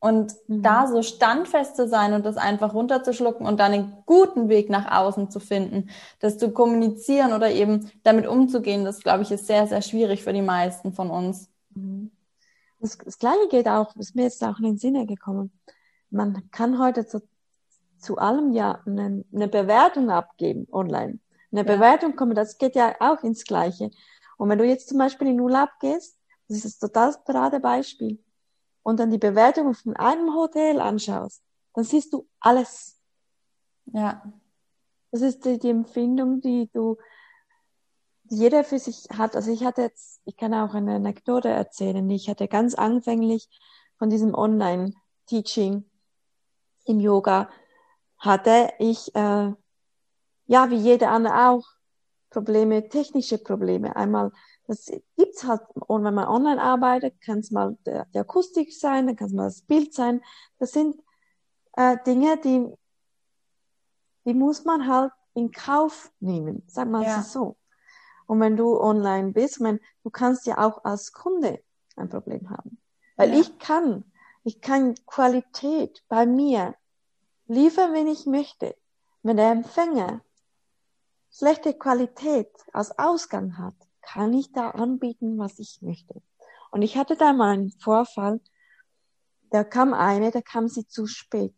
Und 0.00 0.34
mhm. 0.48 0.62
da 0.62 0.86
so 0.86 1.02
standfest 1.02 1.76
zu 1.76 1.86
sein 1.86 2.14
und 2.14 2.24
das 2.24 2.38
einfach 2.38 2.72
runterzuschlucken 2.72 3.46
und 3.46 3.60
dann 3.60 3.72
einen 3.72 4.02
guten 4.06 4.48
Weg 4.48 4.70
nach 4.70 4.90
außen 4.90 5.30
zu 5.30 5.40
finden, 5.40 5.90
das 6.20 6.38
zu 6.38 6.52
kommunizieren 6.52 7.34
oder 7.34 7.50
eben 7.50 7.90
damit 8.02 8.26
umzugehen, 8.26 8.84
das 8.84 9.00
glaube 9.00 9.22
ich 9.22 9.30
ist 9.30 9.46
sehr, 9.46 9.66
sehr 9.66 9.82
schwierig 9.82 10.24
für 10.24 10.32
die 10.32 10.42
meisten 10.42 10.92
von 10.92 11.10
uns. 11.10 11.50
Mhm. 11.74 12.10
Das, 12.80 12.96
das 12.96 13.18
Gleiche 13.18 13.48
geht 13.50 13.68
auch, 13.68 13.94
ist 13.96 14.16
mir 14.16 14.22
jetzt 14.22 14.42
auch 14.42 14.58
in 14.58 14.64
den 14.64 14.78
Sinne 14.78 15.06
gekommen. 15.06 15.52
Man 16.08 16.50
kann 16.50 16.78
heute 16.78 17.06
zu, 17.06 17.20
zu 17.98 18.16
allem 18.16 18.52
ja 18.52 18.80
eine, 18.86 19.24
eine 19.32 19.48
Bewertung 19.48 20.10
abgeben 20.10 20.66
online. 20.72 21.18
Eine 21.52 21.66
ja. 21.66 21.74
Bewertung 21.74 22.16
kommen, 22.16 22.34
das 22.34 22.56
geht 22.56 22.74
ja 22.74 22.94
auch 23.00 23.22
ins 23.22 23.44
Gleiche. 23.44 23.90
Und 24.38 24.48
wenn 24.48 24.58
du 24.58 24.64
jetzt 24.64 24.88
zum 24.88 24.98
Beispiel 24.98 25.28
in 25.28 25.40
Urlaub 25.40 25.68
gehst, 25.80 26.16
das 26.48 26.64
ist 26.64 26.64
das 26.64 26.78
total 26.78 27.14
parade 27.24 27.60
Beispiel, 27.60 28.18
und 28.90 29.00
dann 29.00 29.10
die 29.10 29.18
Bewertung 29.18 29.74
von 29.74 29.96
einem 29.96 30.34
Hotel 30.34 30.80
anschaust, 30.80 31.42
dann 31.74 31.84
siehst 31.84 32.12
du 32.12 32.28
alles. 32.40 33.00
Ja. 33.86 34.22
Das 35.10 35.22
ist 35.22 35.44
die, 35.44 35.58
die 35.58 35.70
Empfindung, 35.70 36.40
die 36.40 36.68
du, 36.72 36.98
die 38.24 38.36
jeder 38.36 38.64
für 38.64 38.78
sich 38.78 39.08
hat. 39.16 39.34
Also 39.34 39.50
ich 39.50 39.64
hatte 39.64 39.82
jetzt, 39.82 40.20
ich 40.24 40.36
kann 40.36 40.54
auch 40.54 40.74
eine 40.74 40.96
Anekdote 40.96 41.48
erzählen. 41.48 42.08
Ich 42.10 42.28
hatte 42.28 42.48
ganz 42.48 42.74
anfänglich 42.74 43.48
von 43.96 44.10
diesem 44.10 44.34
Online-Teaching 44.34 45.84
im 46.86 47.00
Yoga, 47.00 47.48
hatte 48.18 48.72
ich, 48.78 49.14
äh, 49.14 49.52
ja, 50.46 50.70
wie 50.70 50.76
jeder 50.76 51.10
andere 51.10 51.48
auch, 51.48 51.66
Probleme, 52.30 52.88
technische 52.88 53.38
Probleme. 53.38 53.96
Einmal, 53.96 54.32
das 54.70 54.86
gibt's 55.16 55.42
halt, 55.42 55.62
und 55.74 56.04
wenn 56.04 56.14
man 56.14 56.28
online 56.28 56.62
arbeitet, 56.62 57.20
kann 57.20 57.40
es 57.40 57.50
mal 57.50 57.76
der 57.84 58.06
Akustik 58.14 58.72
sein, 58.72 59.08
dann 59.08 59.16
kann 59.16 59.26
es 59.26 59.32
mal 59.32 59.44
das 59.46 59.62
Bild 59.62 59.92
sein. 59.92 60.22
Das 60.60 60.70
sind 60.70 61.02
äh, 61.72 61.96
Dinge, 62.06 62.36
die, 62.36 62.72
die 64.24 64.34
muss 64.34 64.64
man 64.64 64.86
halt 64.86 65.12
in 65.34 65.50
Kauf 65.50 66.12
nehmen, 66.20 66.62
sag 66.68 66.88
mal 66.88 67.02
ja. 67.02 67.20
so. 67.20 67.56
Und 68.26 68.38
wenn 68.38 68.56
du 68.56 68.80
online 68.80 69.32
bist, 69.32 69.60
mein, 69.60 69.80
du 70.04 70.10
kannst 70.10 70.46
ja 70.46 70.58
auch 70.58 70.84
als 70.84 71.12
Kunde 71.12 71.60
ein 71.96 72.08
Problem 72.08 72.48
haben. 72.50 72.80
Weil 73.16 73.34
ja. 73.34 73.40
ich 73.40 73.58
kann, 73.58 74.04
ich 74.44 74.60
kann 74.60 74.94
Qualität 75.04 76.04
bei 76.08 76.26
mir 76.26 76.76
liefern, 77.48 77.92
wenn 77.92 78.06
ich 78.06 78.24
möchte. 78.24 78.76
Wenn 79.24 79.36
der 79.36 79.50
Empfänger 79.50 80.20
schlechte 81.32 81.74
Qualität 81.74 82.52
als 82.72 82.96
Ausgang 83.00 83.58
hat, 83.58 83.74
kann 84.12 84.32
ich 84.32 84.52
da 84.52 84.70
anbieten, 84.70 85.38
was 85.38 85.58
ich 85.58 85.80
möchte. 85.82 86.20
Und 86.70 86.82
ich 86.82 86.96
hatte 86.96 87.16
da 87.16 87.32
mal 87.32 87.50
einen 87.50 87.70
Vorfall, 87.70 88.40
da 89.50 89.64
kam 89.64 89.94
eine, 89.94 90.30
da 90.30 90.40
kam 90.40 90.68
sie 90.68 90.86
zu 90.86 91.06
spät. 91.06 91.54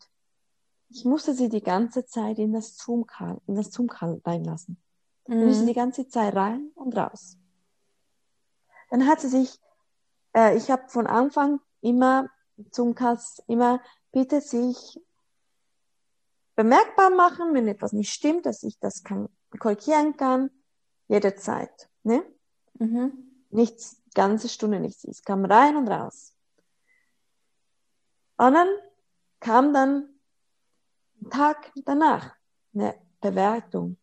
Ich 0.89 1.05
musste 1.05 1.35
sie 1.35 1.49
die 1.49 1.63
ganze 1.63 2.05
Zeit 2.05 2.39
in 2.39 2.53
das 2.53 2.77
Zoom-Call, 2.77 3.41
in 3.47 3.55
das 3.55 3.71
Zoom-Call 3.71 4.21
reinlassen. 4.25 4.83
Mhm. 5.27 5.49
Ich 5.49 5.65
die 5.65 5.73
ganze 5.73 6.09
Zeit 6.09 6.35
rein 6.35 6.71
und 6.75 6.97
raus. 6.97 7.39
Dann 8.91 9.07
hat 9.07 9.21
sie 9.21 9.29
sich, 9.29 9.59
äh, 10.35 10.57
ich 10.57 10.71
habe 10.71 10.89
von 10.89 11.07
Anfang 11.07 11.61
immer 11.81 12.29
Zoom-Calls 12.71 13.43
immer, 13.47 13.81
bitte 14.13 14.43
sich 14.43 15.01
bemerkbar 16.55 17.09
machen, 17.11 17.55
wenn 17.55 17.67
etwas 17.67 17.93
nicht 17.93 18.13
stimmt, 18.13 18.45
dass 18.45 18.63
ich 18.63 18.79
das 18.79 19.03
kann 19.03 19.29
korrigieren 19.59 20.17
kann, 20.17 20.51
jederzeit. 21.09 21.91
Ne? 22.03 22.25
Mhm. 22.83 23.13
Nichts, 23.51 24.03
ganze 24.13 24.49
Stunde 24.49 24.81
nichts. 24.81 25.05
Es 25.05 25.23
kam 25.23 25.45
rein 25.45 25.77
und 25.77 25.87
raus. 25.87 26.35
Und 28.39 28.55
dann 28.55 28.69
kam 29.39 29.73
dann 29.73 30.09
ein 31.21 31.31
Tag 31.31 31.73
danach 31.85 32.35
eine 32.75 32.99
Bewertung. 33.21 33.99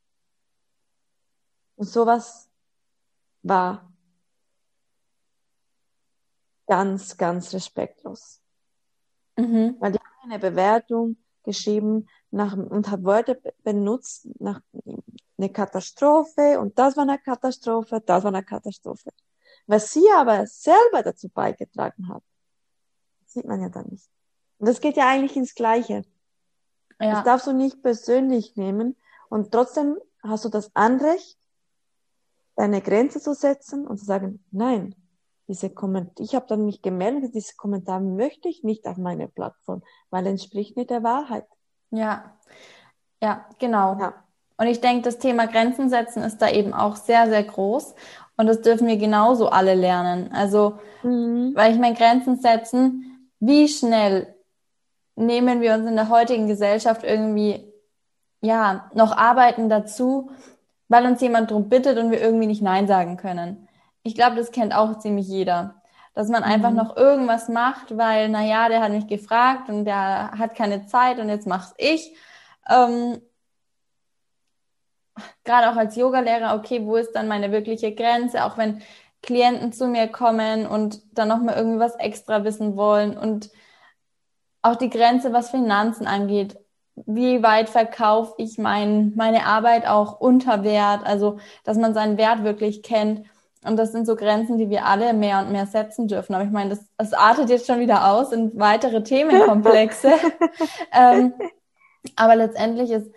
Und 1.76 1.88
sowas 1.88 2.50
war 3.42 3.92
ganz, 6.66 7.18
ganz 7.18 7.54
respektlos. 7.54 8.42
Mhm. 9.38 9.76
Weil 9.80 9.92
die 9.92 10.00
haben 10.00 10.32
eine 10.32 10.40
Bewertung 10.40 11.18
geschrieben 11.44 12.08
nach, 12.32 12.56
und 12.56 12.90
hat 12.90 13.04
Wörter 13.04 13.36
benutzt 13.64 14.30
nach 14.40 14.62
eine 15.39 15.50
Katastrophe 15.51 16.60
und 16.60 16.77
das 16.77 16.96
war 16.98 17.03
eine 17.03 17.17
Katastrophe, 17.17 18.01
das 18.05 18.24
war 18.24 18.34
eine 18.34 18.43
Katastrophe. 18.43 19.12
Was 19.67 19.91
sie 19.91 20.05
aber 20.15 20.46
selber 20.46 21.03
dazu 21.03 21.29
beigetragen 21.29 22.10
hat, 22.10 22.24
sieht 23.25 23.46
man 23.46 23.62
ja 23.62 23.69
dann 23.69 23.88
nicht. 23.89 24.10
Und 24.58 24.67
das 24.67 24.81
geht 24.81 24.98
ja 24.98 25.08
eigentlich 25.08 25.38
ins 25.38 25.55
Gleiche. 25.55 26.03
Ja. 27.00 27.12
Das 27.13 27.24
darfst 27.24 27.48
du 27.48 27.53
nicht 27.53 27.81
persönlich 27.81 28.55
nehmen 28.58 28.98
und 29.29 29.51
trotzdem 29.51 29.98
hast 30.22 30.46
du 30.46 30.50
das 30.50 30.75
Anrecht, 30.75 31.38
deine 32.55 32.81
Grenze 32.81 33.22
zu 33.22 33.34
setzen 33.34 33.88
und 33.88 34.00
zu 34.00 34.05
sagen, 34.05 34.43
nein, 34.51 34.93
diese 35.48 35.69
Kommentar, 35.69 36.13
ich 36.19 36.36
habe 36.36 36.46
dann 36.48 36.65
mich 36.65 36.81
gemeldet, 36.81 37.34
diese 37.34 37.55
Kommentar 37.55 38.01
möchte 38.01 38.50
ich 38.50 38.63
nicht 38.63 38.86
auf 38.86 38.98
meine 38.98 39.29
Plattform, 39.29 39.81
weil 40.10 40.27
entspricht 40.27 40.75
nicht 40.75 40.89
der 40.89 41.03
Wahrheit. 41.03 41.48
Ja, 41.89 42.38
ja, 43.22 43.50
genau. 43.58 43.98
Ja. 43.98 44.25
Und 44.60 44.68
ich 44.68 44.82
denke, 44.82 45.04
das 45.04 45.20
Thema 45.20 45.48
Grenzen 45.48 45.89
setzen 45.89 46.22
ist 46.22 46.42
da 46.42 46.50
eben 46.50 46.74
auch 46.74 46.98
sehr, 46.98 47.30
sehr 47.30 47.44
groß. 47.44 47.96
Und 48.36 48.48
das 48.48 48.62
dürfen 48.62 48.88
wir 48.88 48.98
genauso 48.98 49.48
alle 49.48 49.74
lernen. 49.74 50.32
Also, 50.34 50.80
mhm. 51.01 51.54
weil 51.56 51.72
ich 51.72 51.80
meine, 51.80 51.96
Grenzen 51.96 52.42
setzen, 52.42 53.32
wie 53.39 53.70
schnell 53.70 54.36
nehmen 55.16 55.62
wir 55.62 55.75
uns 55.75 55.88
in 55.88 55.96
der 55.96 56.10
heutigen 56.10 56.48
Gesellschaft 56.48 57.06
irgendwie, 57.06 57.72
ja, 58.42 58.89
noch 58.94 59.16
Arbeiten 59.16 59.70
dazu, 59.70 60.30
weil 60.89 61.06
uns 61.06 61.22
jemand 61.22 61.51
drum 61.51 61.70
bittet 61.70 61.98
und 61.98 62.12
wir 62.12 62.20
irgendwie 62.20 62.48
nicht 62.48 62.62
Nein 62.62 62.86
sagen 62.86 63.16
können. 63.16 63.70
Ich 64.04 64.13
glaube, 64.13 64.36
das 64.36 64.51
kennt 64.51 64.75
auch 64.75 65.00
ziemlich 65.00 65.30
jeder. 65.30 65.75
Dass 66.16 66.28
man 66.28 66.44
einfach 66.44 66.72
mhm. 66.72 66.78
noch 66.78 66.98
irgendwas 66.98 67.48
macht, 67.48 67.98
weil, 67.98 68.28
na 68.28 68.44
ja, 68.44 68.68
der 68.68 68.82
hat 68.82 68.92
mich 68.92 69.08
gefragt 69.08 69.70
und 69.70 69.86
der 69.86 70.32
hat 70.38 70.54
keine 70.54 70.86
Zeit 70.86 71.18
und 71.20 71.30
jetzt 71.30 71.48
mach's 71.48 71.74
ich. 71.78 72.13
Ähm, 72.70 73.22
gerade 75.44 75.70
auch 75.70 75.76
als 75.76 75.96
Yogalehrer, 75.96 76.56
okay, 76.56 76.86
wo 76.86 76.96
ist 76.96 77.14
dann 77.14 77.28
meine 77.28 77.52
wirkliche 77.52 77.94
Grenze, 77.94 78.46
auch 78.46 78.58
wenn 78.58 78.82
Klienten 79.22 79.74
zu 79.74 79.88
mir 79.88 80.08
kommen 80.08 80.66
und 80.66 81.02
dann 81.18 81.28
nochmal 81.28 81.56
irgendwie 81.58 81.80
was 81.80 81.96
extra 81.96 82.44
wissen 82.44 82.78
wollen 82.78 83.18
und 83.18 83.50
auch 84.62 84.76
die 84.76 84.90
Grenze, 84.90 85.34
was 85.34 85.52
Finanzen 85.52 86.08
angeht. 86.08 86.58
Wie 86.96 87.42
weit 87.44 87.70
verkaufe 87.70 88.34
ich 88.38 88.58
mein, 88.58 89.14
meine 89.16 89.46
Arbeit 89.46 89.88
auch 89.88 90.20
unter 90.20 90.64
Wert? 90.64 91.06
Also, 91.06 91.40
dass 91.64 91.78
man 91.78 91.94
seinen 91.94 92.18
Wert 92.18 92.44
wirklich 92.44 92.84
kennt. 92.84 93.26
Und 93.64 93.78
das 93.78 93.92
sind 93.92 94.06
so 94.06 94.16
Grenzen, 94.16 94.58
die 94.58 94.70
wir 94.70 94.86
alle 94.86 95.14
mehr 95.14 95.40
und 95.40 95.52
mehr 95.52 95.66
setzen 95.66 96.08
dürfen. 96.08 96.34
Aber 96.34 96.44
ich 96.44 96.52
meine, 96.52 96.72
das, 96.72 96.86
das 96.98 97.14
artet 97.14 97.50
jetzt 97.50 97.68
schon 97.68 97.80
wieder 97.80 98.10
aus 98.12 98.32
in 98.32 98.58
weitere 98.58 99.04
Themenkomplexe. 99.04 100.12
ähm, 100.94 101.34
aber 102.16 102.36
letztendlich 102.36 102.92
ist, 102.92 103.12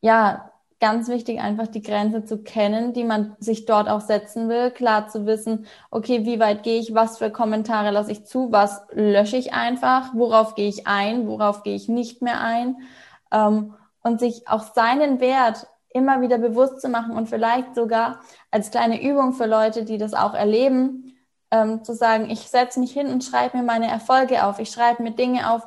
ja, 0.00 0.47
ganz 0.80 1.08
wichtig, 1.08 1.40
einfach 1.40 1.66
die 1.66 1.82
Grenze 1.82 2.24
zu 2.24 2.42
kennen, 2.42 2.92
die 2.92 3.04
man 3.04 3.36
sich 3.40 3.66
dort 3.66 3.88
auch 3.88 4.00
setzen 4.00 4.48
will, 4.48 4.70
klar 4.70 5.08
zu 5.08 5.26
wissen, 5.26 5.66
okay, 5.90 6.24
wie 6.24 6.38
weit 6.38 6.62
gehe 6.62 6.78
ich, 6.80 6.94
was 6.94 7.18
für 7.18 7.30
Kommentare 7.30 7.90
lasse 7.90 8.12
ich 8.12 8.24
zu, 8.24 8.52
was 8.52 8.82
lösche 8.92 9.36
ich 9.36 9.52
einfach, 9.52 10.14
worauf 10.14 10.54
gehe 10.54 10.68
ich 10.68 10.86
ein, 10.86 11.26
worauf 11.26 11.62
gehe 11.62 11.74
ich 11.74 11.88
nicht 11.88 12.22
mehr 12.22 12.40
ein. 12.40 12.76
Ähm, 13.32 13.74
und 14.02 14.20
sich 14.20 14.48
auch 14.48 14.62
seinen 14.74 15.20
Wert 15.20 15.66
immer 15.90 16.20
wieder 16.20 16.38
bewusst 16.38 16.80
zu 16.80 16.88
machen 16.88 17.16
und 17.16 17.28
vielleicht 17.28 17.74
sogar 17.74 18.20
als 18.50 18.70
kleine 18.70 19.02
Übung 19.02 19.32
für 19.32 19.46
Leute, 19.46 19.84
die 19.84 19.98
das 19.98 20.14
auch 20.14 20.34
erleben, 20.34 21.16
ähm, 21.50 21.82
zu 21.82 21.94
sagen, 21.94 22.30
ich 22.30 22.40
setze 22.48 22.78
mich 22.78 22.92
hin 22.92 23.08
und 23.08 23.24
schreibe 23.24 23.56
mir 23.56 23.62
meine 23.62 23.88
Erfolge 23.88 24.44
auf. 24.44 24.58
Ich 24.58 24.70
schreibe 24.70 25.02
mir 25.02 25.12
Dinge 25.12 25.50
auf, 25.50 25.66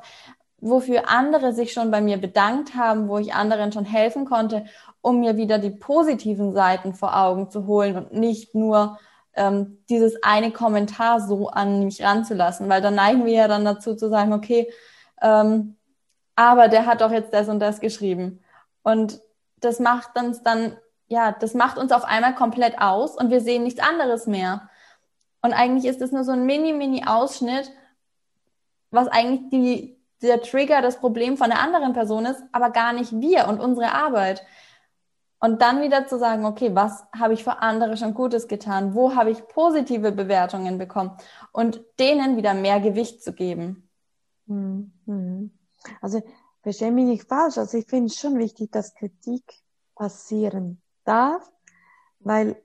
wofür 0.59 1.09
andere 1.09 1.53
sich 1.53 1.73
schon 1.73 1.91
bei 1.91 2.01
mir 2.01 2.17
bedankt 2.17 2.75
haben, 2.75 3.09
wo 3.09 3.17
ich 3.17 3.33
anderen 3.33 3.71
schon 3.71 3.85
helfen 3.85 4.25
konnte, 4.25 4.65
um 5.01 5.19
mir 5.19 5.37
wieder 5.37 5.57
die 5.57 5.71
positiven 5.71 6.53
Seiten 6.53 6.93
vor 6.93 7.17
Augen 7.17 7.49
zu 7.49 7.65
holen 7.65 7.97
und 7.97 8.13
nicht 8.13 8.55
nur 8.55 8.99
ähm, 9.33 9.79
dieses 9.89 10.21
eine 10.23 10.51
Kommentar 10.51 11.21
so 11.21 11.49
an 11.49 11.85
mich 11.85 12.03
ranzulassen, 12.03 12.69
weil 12.69 12.81
dann 12.81 12.95
neigen 12.95 13.25
wir 13.25 13.33
ja 13.33 13.47
dann 13.47 13.65
dazu 13.65 13.95
zu 13.95 14.09
sagen, 14.09 14.33
okay, 14.33 14.71
ähm, 15.21 15.77
aber 16.35 16.67
der 16.67 16.85
hat 16.85 17.01
doch 17.01 17.11
jetzt 17.11 17.33
das 17.33 17.49
und 17.49 17.59
das 17.59 17.79
geschrieben. 17.79 18.43
Und 18.83 19.21
das 19.59 19.79
macht 19.79 20.17
uns 20.17 20.43
dann, 20.43 20.77
ja, 21.07 21.31
das 21.31 21.53
macht 21.53 21.77
uns 21.77 21.91
auf 21.91 22.03
einmal 22.03 22.35
komplett 22.35 22.79
aus 22.79 23.15
und 23.15 23.29
wir 23.29 23.41
sehen 23.41 23.63
nichts 23.63 23.81
anderes 23.81 24.27
mehr. 24.27 24.69
Und 25.41 25.53
eigentlich 25.53 25.85
ist 25.85 26.01
es 26.01 26.11
nur 26.11 26.23
so 26.23 26.31
ein 26.31 26.45
mini, 26.45 26.73
mini 26.73 27.05
Ausschnitt, 27.05 27.71
was 28.91 29.07
eigentlich 29.07 29.49
die, 29.49 30.01
der 30.21 30.41
Trigger, 30.41 30.81
das 30.81 30.99
Problem 30.99 31.37
von 31.37 31.49
der 31.49 31.59
anderen 31.59 31.93
Person 31.93 32.25
ist, 32.25 32.43
aber 32.51 32.69
gar 32.69 32.93
nicht 32.93 33.11
wir 33.19 33.47
und 33.47 33.59
unsere 33.59 33.93
Arbeit. 33.93 34.43
Und 35.43 35.63
dann 35.63 35.81
wieder 35.81 36.07
zu 36.07 36.19
sagen, 36.19 36.45
okay, 36.45 36.75
was 36.75 37.03
habe 37.17 37.33
ich 37.33 37.43
für 37.43 37.63
andere 37.63 37.97
schon 37.97 38.13
Gutes 38.13 38.47
getan? 38.47 38.93
Wo 38.93 39.15
habe 39.15 39.31
ich 39.31 39.47
positive 39.47 40.11
Bewertungen 40.11 40.77
bekommen? 40.77 41.17
Und 41.51 41.81
denen 41.99 42.37
wieder 42.37 42.53
mehr 42.53 42.79
Gewicht 42.79 43.23
zu 43.23 43.33
geben. 43.33 43.89
Mhm. 44.45 45.51
Also, 45.99 46.21
verstehe 46.61 46.91
mich 46.91 47.05
nicht 47.05 47.27
falsch. 47.27 47.57
Also, 47.57 47.79
ich 47.79 47.87
finde 47.87 48.05
es 48.05 48.19
schon 48.19 48.37
wichtig, 48.37 48.71
dass 48.71 48.93
Kritik 48.93 49.43
passieren 49.95 50.79
darf, 51.05 51.51
weil 52.19 52.61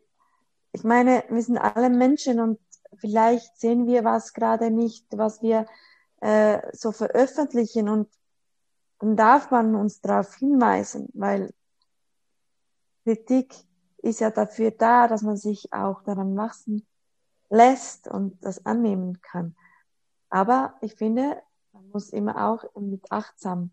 ich 0.72 0.84
meine, 0.84 1.24
wir 1.30 1.42
sind 1.42 1.56
alle 1.56 1.88
Menschen 1.88 2.40
und 2.40 2.58
vielleicht 2.96 3.58
sehen 3.58 3.86
wir 3.86 4.04
was 4.04 4.34
gerade 4.34 4.70
nicht, 4.70 5.06
was 5.16 5.40
wir 5.40 5.64
äh, 6.20 6.60
so 6.72 6.92
veröffentlichen 6.92 7.88
und 7.88 8.08
dann 8.98 9.16
darf 9.16 9.50
man 9.50 9.74
uns 9.74 10.02
darauf 10.02 10.34
hinweisen, 10.34 11.08
weil 11.14 11.54
Kritik 13.06 13.54
ist 13.98 14.18
ja 14.18 14.32
dafür 14.32 14.72
da, 14.72 15.06
dass 15.06 15.22
man 15.22 15.36
sich 15.36 15.72
auch 15.72 16.02
daran 16.02 16.36
wachsen 16.36 16.84
lässt 17.50 18.08
und 18.08 18.44
das 18.44 18.66
annehmen 18.66 19.22
kann. 19.22 19.54
Aber 20.28 20.74
ich 20.80 20.96
finde, 20.96 21.40
man 21.70 21.88
muss 21.90 22.10
immer 22.10 22.48
auch 22.48 22.64
mit 22.74 23.12
achtsam 23.12 23.70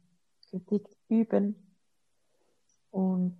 Kritik 0.51 0.85
üben 1.09 1.75
und 2.91 3.39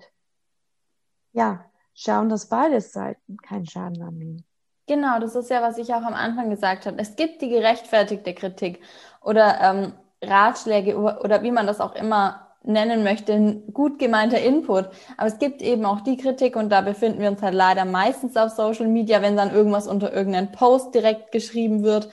ja, 1.31 1.63
schauen, 1.93 2.27
dass 2.27 2.49
beide 2.49 2.81
Seiten 2.81 3.37
keinen 3.37 3.67
Schaden 3.67 4.01
annehmen. 4.01 4.43
Genau, 4.87 5.19
das 5.19 5.35
ist 5.35 5.51
ja, 5.51 5.61
was 5.61 5.77
ich 5.77 5.93
auch 5.93 6.01
am 6.01 6.15
Anfang 6.15 6.49
gesagt 6.49 6.87
habe. 6.87 6.97
Es 6.97 7.15
gibt 7.15 7.43
die 7.43 7.49
gerechtfertigte 7.49 8.33
Kritik 8.33 8.81
oder 9.21 9.61
ähm, 9.61 9.93
Ratschläge 10.23 10.97
oder 10.97 11.43
wie 11.43 11.51
man 11.51 11.67
das 11.67 11.79
auch 11.79 11.93
immer 11.93 12.52
nennen 12.63 13.03
möchte, 13.03 13.33
ein 13.33 13.73
gut 13.73 13.99
gemeinter 13.99 14.39
Input. 14.39 14.89
Aber 15.17 15.27
es 15.27 15.39
gibt 15.39 15.61
eben 15.61 15.85
auch 15.85 16.01
die 16.01 16.17
Kritik 16.17 16.55
und 16.55 16.69
da 16.69 16.81
befinden 16.81 17.19
wir 17.19 17.29
uns 17.29 17.41
halt 17.41 17.53
leider 17.53 17.85
meistens 17.85 18.37
auf 18.37 18.51
Social 18.51 18.87
Media, 18.87 19.21
wenn 19.21 19.35
dann 19.35 19.51
irgendwas 19.51 19.87
unter 19.87 20.13
irgendeinen 20.13 20.51
Post 20.51 20.95
direkt 20.95 21.31
geschrieben 21.31 21.83
wird, 21.83 22.09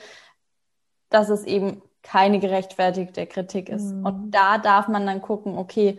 dass 1.08 1.28
es 1.28 1.44
eben 1.44 1.82
keine 2.02 2.38
gerechtfertigte 2.38 3.26
Kritik 3.26 3.68
ist. 3.68 3.92
Mhm. 3.92 4.06
Und 4.06 4.30
da 4.30 4.58
darf 4.58 4.88
man 4.88 5.06
dann 5.06 5.22
gucken, 5.22 5.56
okay, 5.58 5.98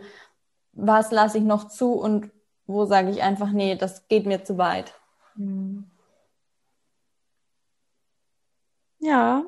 was 0.72 1.12
lasse 1.12 1.38
ich 1.38 1.44
noch 1.44 1.68
zu 1.68 1.92
und 1.92 2.30
wo 2.66 2.84
sage 2.84 3.10
ich 3.10 3.22
einfach, 3.22 3.50
nee, 3.50 3.76
das 3.76 4.08
geht 4.08 4.26
mir 4.26 4.44
zu 4.44 4.58
weit. 4.58 4.94
Mhm. 5.36 5.90
Ja. 8.98 9.44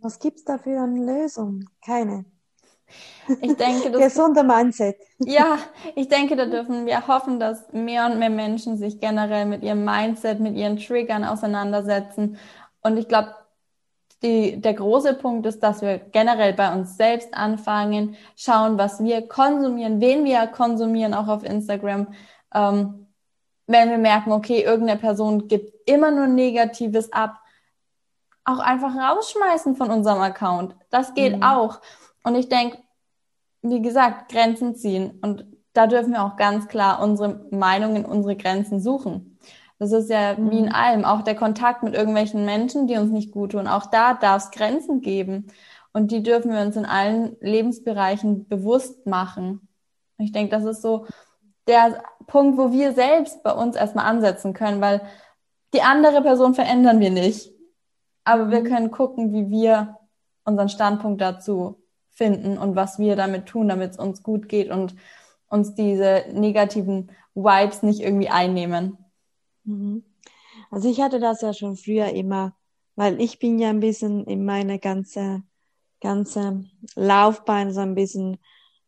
Was 0.00 0.18
gibt's 0.18 0.44
da 0.44 0.58
für 0.58 0.80
eine 0.80 1.04
Lösung? 1.04 1.64
Keine. 1.84 2.24
Ich 3.40 3.56
denke, 3.56 3.90
das 3.90 4.00
gesunde 4.00 4.42
Mindset. 4.42 4.96
Ja, 5.18 5.58
ich 5.94 6.08
denke, 6.08 6.36
da 6.36 6.46
dürfen 6.46 6.86
wir 6.86 7.06
hoffen, 7.06 7.40
dass 7.40 7.72
mehr 7.72 8.06
und 8.06 8.18
mehr 8.18 8.30
Menschen 8.30 8.76
sich 8.76 9.00
generell 9.00 9.46
mit 9.46 9.62
ihrem 9.62 9.84
Mindset, 9.84 10.40
mit 10.40 10.56
ihren 10.56 10.76
Triggern 10.76 11.24
auseinandersetzen. 11.24 12.38
Und 12.82 12.98
ich 12.98 13.08
glaube, 13.08 13.34
die, 14.22 14.60
der 14.60 14.74
große 14.74 15.14
Punkt 15.14 15.46
ist, 15.46 15.62
dass 15.62 15.82
wir 15.82 15.98
generell 15.98 16.54
bei 16.54 16.72
uns 16.72 16.96
selbst 16.96 17.34
anfangen, 17.34 18.16
schauen, 18.36 18.78
was 18.78 19.02
wir 19.02 19.28
konsumieren, 19.28 20.00
wen 20.00 20.24
wir 20.24 20.46
konsumieren, 20.46 21.14
auch 21.14 21.28
auf 21.28 21.44
Instagram. 21.44 22.08
Ähm, 22.54 23.06
wenn 23.66 23.90
wir 23.90 23.98
merken, 23.98 24.32
okay, 24.32 24.62
irgendeine 24.62 25.00
Person 25.00 25.48
gibt 25.48 25.88
immer 25.88 26.10
nur 26.10 26.26
Negatives 26.26 27.12
ab, 27.12 27.40
auch 28.44 28.58
einfach 28.58 28.94
rausschmeißen 28.94 29.76
von 29.76 29.90
unserem 29.90 30.20
Account. 30.20 30.74
Das 30.90 31.14
geht 31.14 31.36
mhm. 31.36 31.42
auch. 31.42 31.80
Und 32.24 32.34
ich 32.34 32.48
denke, 32.48 32.78
wie 33.62 33.80
gesagt, 33.80 34.32
Grenzen 34.32 34.74
ziehen. 34.74 35.18
Und 35.22 35.46
da 35.72 35.86
dürfen 35.86 36.12
wir 36.12 36.24
auch 36.24 36.36
ganz 36.36 36.68
klar 36.68 37.02
unsere 37.02 37.46
Meinungen, 37.50 38.04
unsere 38.04 38.36
Grenzen 38.36 38.80
suchen. 38.80 39.38
Das 39.78 39.92
ist 39.92 40.10
ja 40.10 40.34
mhm. 40.34 40.50
wie 40.50 40.58
in 40.58 40.72
allem, 40.72 41.04
auch 41.04 41.22
der 41.22 41.34
Kontakt 41.34 41.82
mit 41.82 41.94
irgendwelchen 41.94 42.44
Menschen, 42.44 42.86
die 42.86 42.96
uns 42.96 43.10
nicht 43.10 43.32
gut 43.32 43.52
tun. 43.52 43.68
Auch 43.68 43.86
da 43.86 44.14
darf 44.14 44.44
es 44.44 44.50
Grenzen 44.50 45.00
geben. 45.00 45.48
Und 45.92 46.10
die 46.10 46.22
dürfen 46.22 46.52
wir 46.52 46.60
uns 46.60 46.76
in 46.76 46.86
allen 46.86 47.36
Lebensbereichen 47.40 48.48
bewusst 48.48 49.06
machen. 49.06 49.68
Ich 50.18 50.32
denke, 50.32 50.50
das 50.50 50.64
ist 50.64 50.82
so 50.82 51.06
der 51.66 52.02
Punkt, 52.26 52.58
wo 52.58 52.72
wir 52.72 52.92
selbst 52.92 53.42
bei 53.42 53.52
uns 53.52 53.76
erstmal 53.76 54.06
ansetzen 54.06 54.54
können, 54.54 54.80
weil 54.80 55.02
die 55.72 55.82
andere 55.82 56.22
Person 56.22 56.54
verändern 56.54 57.00
wir 57.00 57.10
nicht. 57.10 57.52
Aber 58.24 58.50
wir 58.50 58.60
mhm. 58.60 58.64
können 58.64 58.90
gucken, 58.90 59.32
wie 59.32 59.50
wir 59.50 59.98
unseren 60.44 60.68
Standpunkt 60.68 61.20
dazu 61.20 61.83
finden 62.14 62.58
und 62.58 62.76
was 62.76 62.98
wir 62.98 63.16
damit 63.16 63.46
tun, 63.46 63.68
damit 63.68 63.92
es 63.92 63.98
uns 63.98 64.22
gut 64.22 64.48
geht 64.48 64.70
und 64.70 64.94
uns 65.48 65.74
diese 65.74 66.24
negativen 66.32 67.10
Vibes 67.34 67.82
nicht 67.82 68.00
irgendwie 68.00 68.28
einnehmen. 68.28 68.98
Mhm. 69.64 70.04
Also 70.70 70.88
ich 70.88 71.00
hatte 71.00 71.20
das 71.20 71.42
ja 71.42 71.52
schon 71.52 71.76
früher 71.76 72.10
immer, 72.10 72.56
weil 72.96 73.20
ich 73.20 73.38
bin 73.38 73.58
ja 73.58 73.70
ein 73.70 73.80
bisschen 73.80 74.24
in 74.24 74.44
meine 74.44 74.78
ganze, 74.78 75.42
ganze 76.00 76.64
Laufbahn 76.94 77.72
so 77.72 77.80
ein 77.80 77.94
bisschen 77.94 78.38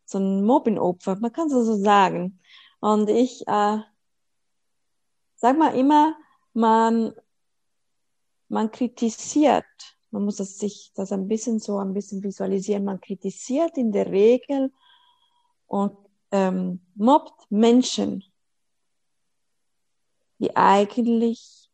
so 0.05 0.19
ein 0.19 0.45
Mobbing-Opfer, 0.45 1.17
man 1.17 1.33
kann 1.33 1.49
es 1.49 1.53
so 1.53 1.77
sagen. 1.77 2.39
Und 2.81 3.11
ich 3.11 3.43
äh, 3.49 3.79
sag 5.35 5.59
mal 5.59 5.75
immer, 5.75 6.17
man 6.53 7.13
man 8.49 8.71
kritisiert, 8.71 9.65
man 10.17 10.25
muss 10.25 10.37
das 10.37 10.59
sich 10.59 10.93
das 10.95 11.13
ein 11.13 11.29
bisschen 11.29 11.59
so 11.59 11.77
ein 11.77 11.93
bisschen 11.93 12.23
visualisieren, 12.23 12.85
man 12.85 13.03
kritisiert 13.03 13.77
in 13.77 13.93
der 13.93 14.11
Regel 14.11 14.73
und 15.67 15.95
ähm, 16.31 16.81
mobbt 16.95 17.51
Menschen, 17.51 18.25
die 20.39 20.57
eigentlich 20.57 21.71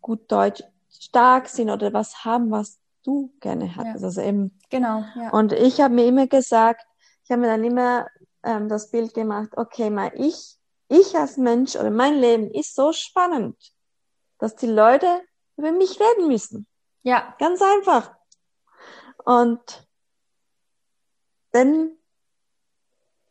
gut 0.00 0.30
Deutsch 0.30 0.62
stark 0.90 1.48
sind 1.48 1.68
oder 1.70 1.92
was 1.92 2.24
haben, 2.24 2.52
was 2.52 2.78
du 3.02 3.32
gerne 3.40 3.74
hattest. 3.74 4.00
Ja. 4.00 4.06
Also 4.06 4.20
eben, 4.20 4.56
genau. 4.70 5.02
Ja. 5.16 5.30
Und 5.30 5.52
ich 5.52 5.80
habe 5.80 5.92
mir 5.92 6.06
immer 6.06 6.28
gesagt, 6.28 6.86
ich 7.24 7.32
habe 7.32 7.40
mir 7.40 7.48
dann 7.48 7.64
immer 7.64 8.06
ähm, 8.44 8.68
das 8.68 8.92
Bild 8.92 9.12
gemacht, 9.12 9.50
okay, 9.56 9.90
mal 9.90 10.12
ich, 10.14 10.56
ich 10.88 11.16
als 11.16 11.36
Mensch 11.36 11.74
oder 11.74 11.90
mein 11.90 12.14
Leben 12.14 12.48
ist 12.48 12.76
so 12.76 12.92
spannend, 12.92 13.56
dass 14.38 14.54
die 14.54 14.68
Leute 14.68 15.20
über 15.56 15.72
mich 15.72 15.98
reden 15.98 16.28
müssen. 16.28 16.68
Ja. 17.06 17.36
Ganz 17.38 17.62
einfach. 17.62 18.16
Und 19.24 19.86
dann 21.52 21.92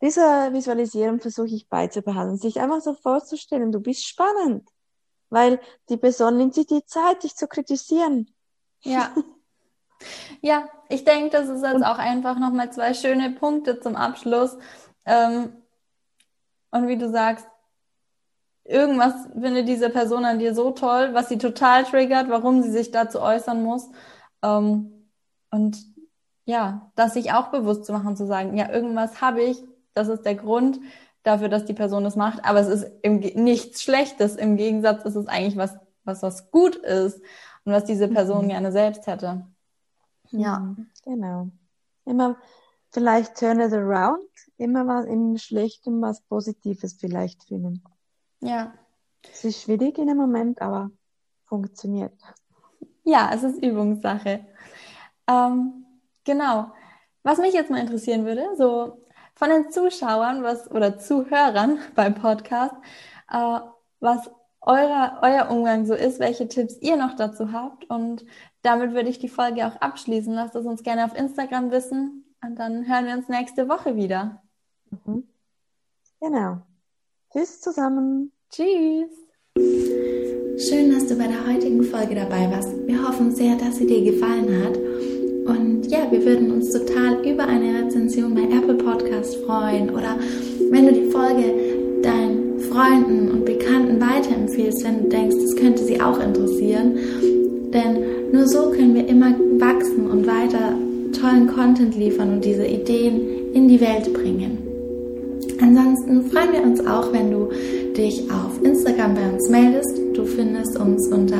diese 0.01 0.21
Visualisierung 0.53 1.19
versuche 1.19 1.47
ich 1.47 1.67
beizubehalten, 1.67 2.37
sich 2.37 2.61
einfach 2.61 2.79
so 2.79 2.93
vorzustellen, 2.93 3.73
du 3.73 3.81
bist 3.81 4.05
spannend, 4.05 4.69
weil 5.29 5.59
die 5.89 5.97
Person 5.97 6.37
nimmt 6.37 6.53
sich 6.53 6.67
die 6.67 6.85
Zeit, 6.85 7.23
dich 7.23 7.35
zu 7.35 7.47
kritisieren. 7.47 8.33
Ja. 8.81 9.13
Ja, 10.41 10.67
ich 10.89 11.05
denke, 11.05 11.29
das 11.29 11.47
ist 11.47 11.63
jetzt 11.63 11.83
auch 11.83 11.97
einfach 11.97 12.37
nochmal 12.37 12.71
zwei 12.71 12.93
schöne 12.93 13.31
Punkte 13.31 13.79
zum 13.79 13.95
Abschluss. 13.95 14.57
Ähm, 15.05 15.63
und 16.69 16.87
wie 16.89 16.97
du 16.97 17.09
sagst, 17.09 17.47
irgendwas 18.65 19.13
findet 19.39 19.67
diese 19.67 19.89
Person 19.89 20.25
an 20.25 20.39
dir 20.39 20.53
so 20.53 20.71
toll, 20.71 21.13
was 21.13 21.29
sie 21.29 21.37
total 21.37 21.83
triggert, 21.85 22.29
warum 22.29 22.61
sie 22.61 22.71
sich 22.71 22.91
dazu 22.91 23.21
äußern 23.21 23.63
muss. 23.63 23.89
Ähm, 24.43 24.91
und 25.51 25.77
ja, 26.45 26.91
das 26.95 27.13
sich 27.13 27.31
auch 27.31 27.47
bewusst 27.47 27.85
zu 27.85 27.93
machen, 27.93 28.17
zu 28.17 28.25
sagen, 28.25 28.57
ja, 28.57 28.71
irgendwas 28.71 29.21
habe 29.21 29.41
ich, 29.43 29.63
das 29.93 30.07
ist 30.07 30.23
der 30.23 30.35
Grund 30.35 30.79
dafür, 31.23 31.49
dass 31.49 31.65
die 31.65 31.73
Person 31.73 32.03
das 32.03 32.15
macht, 32.15 32.43
aber 32.43 32.59
es 32.59 32.67
ist 32.67 32.91
im, 33.01 33.19
nichts 33.19 33.81
Schlechtes. 33.81 34.35
Im 34.35 34.57
Gegensatz 34.57 35.05
ist 35.05 35.15
es 35.15 35.27
eigentlich 35.27 35.57
was, 35.57 35.75
was 36.03 36.21
was 36.21 36.51
gut 36.51 36.75
ist 36.75 37.19
und 37.63 37.73
was 37.73 37.85
diese 37.85 38.07
Person 38.07 38.45
mhm. 38.45 38.49
gerne 38.49 38.71
selbst 38.71 39.07
hätte. 39.07 39.45
Ja. 40.31 40.59
Mhm, 40.59 40.87
genau. 41.03 41.49
Immer 42.05 42.37
vielleicht 42.91 43.37
turn 43.37 43.59
it 43.59 43.73
around, 43.73 44.29
immer 44.57 44.85
was 44.87 45.05
im 45.05 45.37
Schlechten 45.37 46.01
was 46.01 46.21
Positives 46.21 46.93
vielleicht 46.93 47.43
finden. 47.45 47.83
Ja. 48.41 48.73
Es 49.31 49.43
ist 49.43 49.61
schwierig 49.61 49.97
in 49.97 50.07
dem 50.07 50.17
Moment, 50.17 50.61
aber 50.61 50.91
funktioniert. 51.45 52.13
Ja, 53.03 53.31
es 53.33 53.43
ist 53.43 53.61
Übungssache. 53.63 54.45
Ähm, 55.27 55.85
genau. 56.23 56.71
Was 57.23 57.39
mich 57.39 57.53
jetzt 57.53 57.71
mal 57.71 57.79
interessieren 57.79 58.25
würde, 58.25 58.45
so 58.55 59.01
von 59.35 59.49
den 59.49 59.71
Zuschauern 59.71 60.43
was 60.43 60.69
oder 60.71 60.97
Zuhörern 60.97 61.79
beim 61.95 62.15
Podcast, 62.15 62.75
äh, 63.31 63.59
was 63.99 64.29
euer, 64.61 65.19
euer 65.21 65.49
Umgang 65.51 65.85
so 65.85 65.93
ist, 65.93 66.19
welche 66.19 66.47
Tipps 66.47 66.77
ihr 66.81 66.97
noch 66.97 67.15
dazu 67.15 67.51
habt. 67.51 67.85
Und 67.89 68.25
damit 68.63 68.93
würde 68.93 69.09
ich 69.09 69.19
die 69.19 69.29
Folge 69.29 69.67
auch 69.67 69.75
abschließen. 69.75 70.33
Lasst 70.33 70.55
es 70.55 70.65
uns 70.65 70.83
gerne 70.83 71.05
auf 71.05 71.15
Instagram 71.15 71.71
wissen 71.71 72.25
und 72.43 72.57
dann 72.57 72.87
hören 72.87 73.05
wir 73.05 73.13
uns 73.13 73.29
nächste 73.29 73.69
Woche 73.69 73.95
wieder. 73.95 74.41
Mhm. 74.89 75.27
Genau. 76.19 76.61
Tschüss 77.35 77.59
zusammen. 77.59 78.31
Tschüss. 78.49 79.11
Schön, 80.57 80.89
dass 80.93 81.05
du 81.07 81.15
bei 81.15 81.27
der 81.27 81.45
heutigen 81.45 81.83
Folge 81.83 82.15
dabei 82.15 82.49
warst. 82.49 82.69
Wir 82.87 83.05
hoffen 83.05 83.35
sehr, 83.35 83.57
dass 83.57 83.75
sie 83.75 83.85
dir 83.85 84.09
gefallen 84.09 84.63
hat. 84.63 84.77
Und 85.45 85.85
ja, 85.87 86.09
wir 86.09 86.23
würden 86.23 86.49
uns 86.53 86.71
total 86.71 87.27
über 87.29 87.45
eine 87.45 87.83
Rezension 87.83 88.33
bei 88.33 88.43
Apple 88.43 88.75
Podcast 88.75 89.35
freuen 89.45 89.89
oder 89.89 90.17
wenn 90.71 90.85
du 90.85 90.93
die 90.93 91.11
Folge 91.11 91.53
deinen 92.01 92.57
Freunden 92.61 93.29
und 93.31 93.43
Bekannten 93.43 93.99
weiterempfiehlst, 93.99 94.85
wenn 94.85 95.03
du 95.03 95.09
denkst, 95.09 95.35
das 95.35 95.55
könnte 95.57 95.83
sie 95.83 95.99
auch 95.99 96.19
interessieren. 96.21 96.97
Denn 97.73 98.31
nur 98.31 98.47
so 98.47 98.69
können 98.69 98.95
wir 98.95 99.09
immer 99.09 99.35
wachsen 99.59 100.09
und 100.09 100.25
weiter 100.25 100.73
tollen 101.11 101.47
Content 101.47 101.97
liefern 101.97 102.35
und 102.35 102.45
diese 102.45 102.65
Ideen 102.65 103.51
in 103.53 103.67
die 103.67 103.81
Welt 103.81 104.13
bringen. 104.13 104.64
Ansonsten 105.61 106.29
freuen 106.29 106.53
wir 106.53 106.63
uns 106.63 106.85
auch, 106.85 107.13
wenn 107.13 107.31
du 107.31 107.49
dich 107.95 108.29
auf 108.29 108.61
Instagram 108.63 109.15
bei 109.15 109.31
uns 109.31 109.49
meldest. 109.49 109.97
Du 110.13 110.25
findest 110.25 110.77
uns 110.79 111.07
unter 111.07 111.39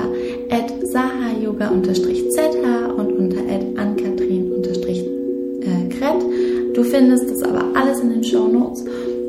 sahayoga-zh 0.92 2.94
und 2.98 3.12
unter 3.12 3.42
ankatrin-kret. 3.78 6.26
Du 6.74 6.84
findest 6.84 7.30
das 7.30 7.44
aber 7.44 7.66
alles 7.74 8.00
in 8.00 8.10
den 8.10 8.24
Show 8.24 8.48
Notes. 8.48 8.86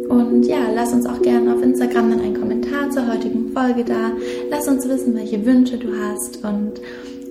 Und 0.08 0.44
ja, 0.44 0.58
lass 0.74 0.92
uns 0.92 1.06
auch 1.06 1.20
gerne 1.22 1.54
auf 1.54 1.62
Instagram 1.62 2.10
dann 2.10 2.20
einen 2.20 2.38
Kommentar 2.38 2.90
zur 2.90 3.12
heutigen 3.12 3.52
Folge 3.52 3.84
da. 3.84 4.12
Lass 4.50 4.68
uns 4.68 4.88
wissen, 4.88 5.14
welche 5.14 5.44
Wünsche 5.44 5.78
du 5.78 5.88
hast. 5.96 6.44
Und 6.44 6.80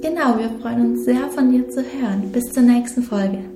genau, 0.02 0.38
wir 0.38 0.50
freuen 0.62 0.92
uns 0.92 1.06
sehr 1.06 1.30
von 1.30 1.52
dir 1.52 1.70
zu 1.70 1.82
hören. 1.82 2.32
Bis 2.34 2.52
zur 2.52 2.64
nächsten 2.64 3.04
Folge. 3.04 3.55